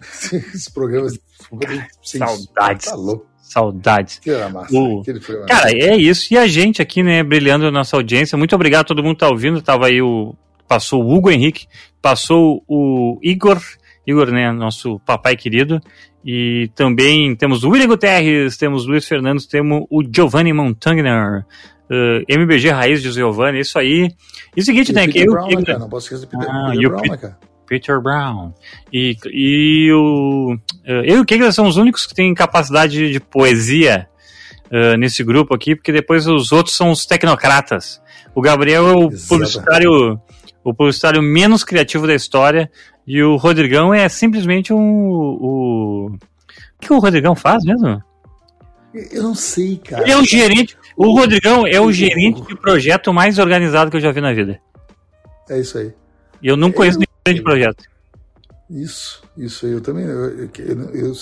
[0.34, 1.08] Esse programa
[1.50, 2.86] completamente sem Saudades.
[2.88, 3.34] Tá louco.
[3.42, 4.20] Saudades.
[4.20, 4.76] Que era massa.
[4.76, 5.04] O...
[5.48, 6.34] Cara, é isso.
[6.34, 8.38] E a gente aqui, né, brilhando a nossa audiência.
[8.38, 9.62] Muito obrigado a todo mundo que tá ouvindo.
[9.62, 10.34] Tava aí o.
[10.68, 11.68] Passou o Hugo Henrique,
[12.02, 13.62] passou o Igor,
[14.06, 15.80] Igor, né, nosso papai querido,
[16.26, 21.44] e também temos o William Guterres, temos o Luiz Fernandes, temos o Giovanni Montagner, uh,
[21.90, 24.10] eh, MBG Raiz de Giovanni, isso aí.
[24.56, 25.06] E o seguinte, e né?
[25.06, 25.80] Peter que Brown, eu, né, cara?
[25.80, 27.38] Não posso esquecer do Peter, ah, Peter Brown, né, cara?
[27.66, 28.54] Peter Brown.
[28.92, 30.56] E, e o.
[30.86, 34.08] Uh, eu e o Kegler são os únicos que têm capacidade de poesia
[34.66, 38.02] uh, nesse grupo aqui, porque depois os outros são os tecnocratas.
[38.36, 40.20] O Gabriel é o publicitário,
[40.64, 42.70] o publicitário menos criativo da história.
[43.06, 45.10] E o Rodrigão é simplesmente um.
[45.10, 46.18] O, o
[46.80, 48.02] que o Rodrigão faz mesmo?
[48.94, 50.04] Eu não sei, cara.
[50.04, 50.78] Ele é o gerente.
[50.96, 54.60] O Rodrigão é o gerente de projeto mais organizado que eu já vi na vida.
[55.50, 55.92] É isso aí.
[56.42, 57.84] E eu não conheço nenhum gerente de projeto.
[58.70, 59.72] Isso, isso aí.
[59.72, 60.06] Eu também.
[60.06, 61.14] Eu, eu, eu,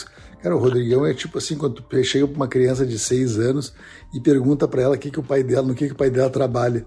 [0.41, 3.73] cara, o Rodrigão é tipo assim, quando tu chega pra uma criança de seis anos
[4.13, 6.09] e pergunta para ela o que, que o pai dela, no que, que o pai
[6.09, 6.85] dela trabalha.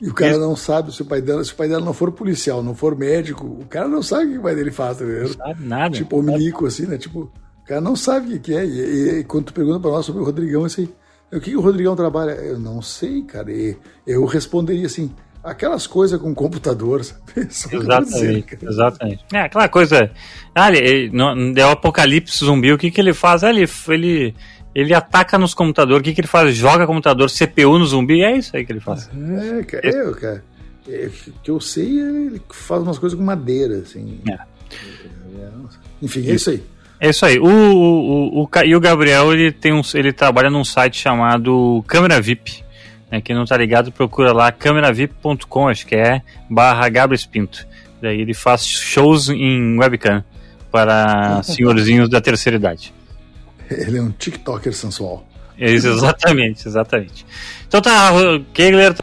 [0.00, 2.10] E o cara não sabe se o pai dela, se o pai dela não for
[2.10, 5.04] policial, não for médico, o cara não sabe o que o pai dele faz, tá?
[5.04, 5.94] Não sabe nada.
[5.94, 6.96] Tipo, o milico, assim, né?
[6.96, 7.30] Tipo,
[7.62, 8.64] o cara não sabe o que é.
[8.64, 10.88] E, e, e quando tu pergunta pra nós sobre o Rodrigão, assim,
[11.32, 12.32] o que, que o Rodrigão trabalha?
[12.32, 13.52] Eu não sei, cara.
[13.52, 13.76] E
[14.06, 15.10] eu responderia assim,
[15.42, 17.76] aquelas coisas com computador, sabe?
[17.76, 19.24] Exatamente, dizer, exatamente.
[19.32, 20.10] É, aquela coisa.
[20.54, 21.10] Ah, ele,
[21.56, 23.44] é o apocalipse zumbi, o que, que ele faz?
[23.44, 24.34] Ah, ele, ele
[24.74, 26.00] ele ataca nos computadores.
[26.00, 26.54] O que, que ele faz?
[26.54, 28.22] Joga computador, CPU no zumbi.
[28.22, 29.08] É isso aí que ele faz.
[29.08, 29.88] É, cara.
[29.88, 30.44] É, cara.
[30.88, 31.10] É,
[31.42, 34.20] que eu sei, ele faz umas coisas com madeira, assim.
[34.28, 34.38] É.
[36.02, 36.62] Enfim, é isso aí.
[36.98, 37.38] É isso aí.
[37.38, 41.84] O, o, o, o, e o Gabriel, ele, tem um, ele trabalha num site chamado
[41.86, 42.62] Câmera VIP.
[43.10, 47.66] Né, quem não tá ligado, procura lá câmeravip.com, acho que é, barra Gabriel Pinto.
[48.00, 50.24] Daí ele faz shows em webcam
[50.70, 52.94] para senhorzinhos da terceira idade.
[53.86, 55.26] Ele é um TikToker sensual.
[55.56, 57.26] Exatamente, exatamente.
[57.68, 58.10] Então tá,
[58.54, 58.94] Kegler,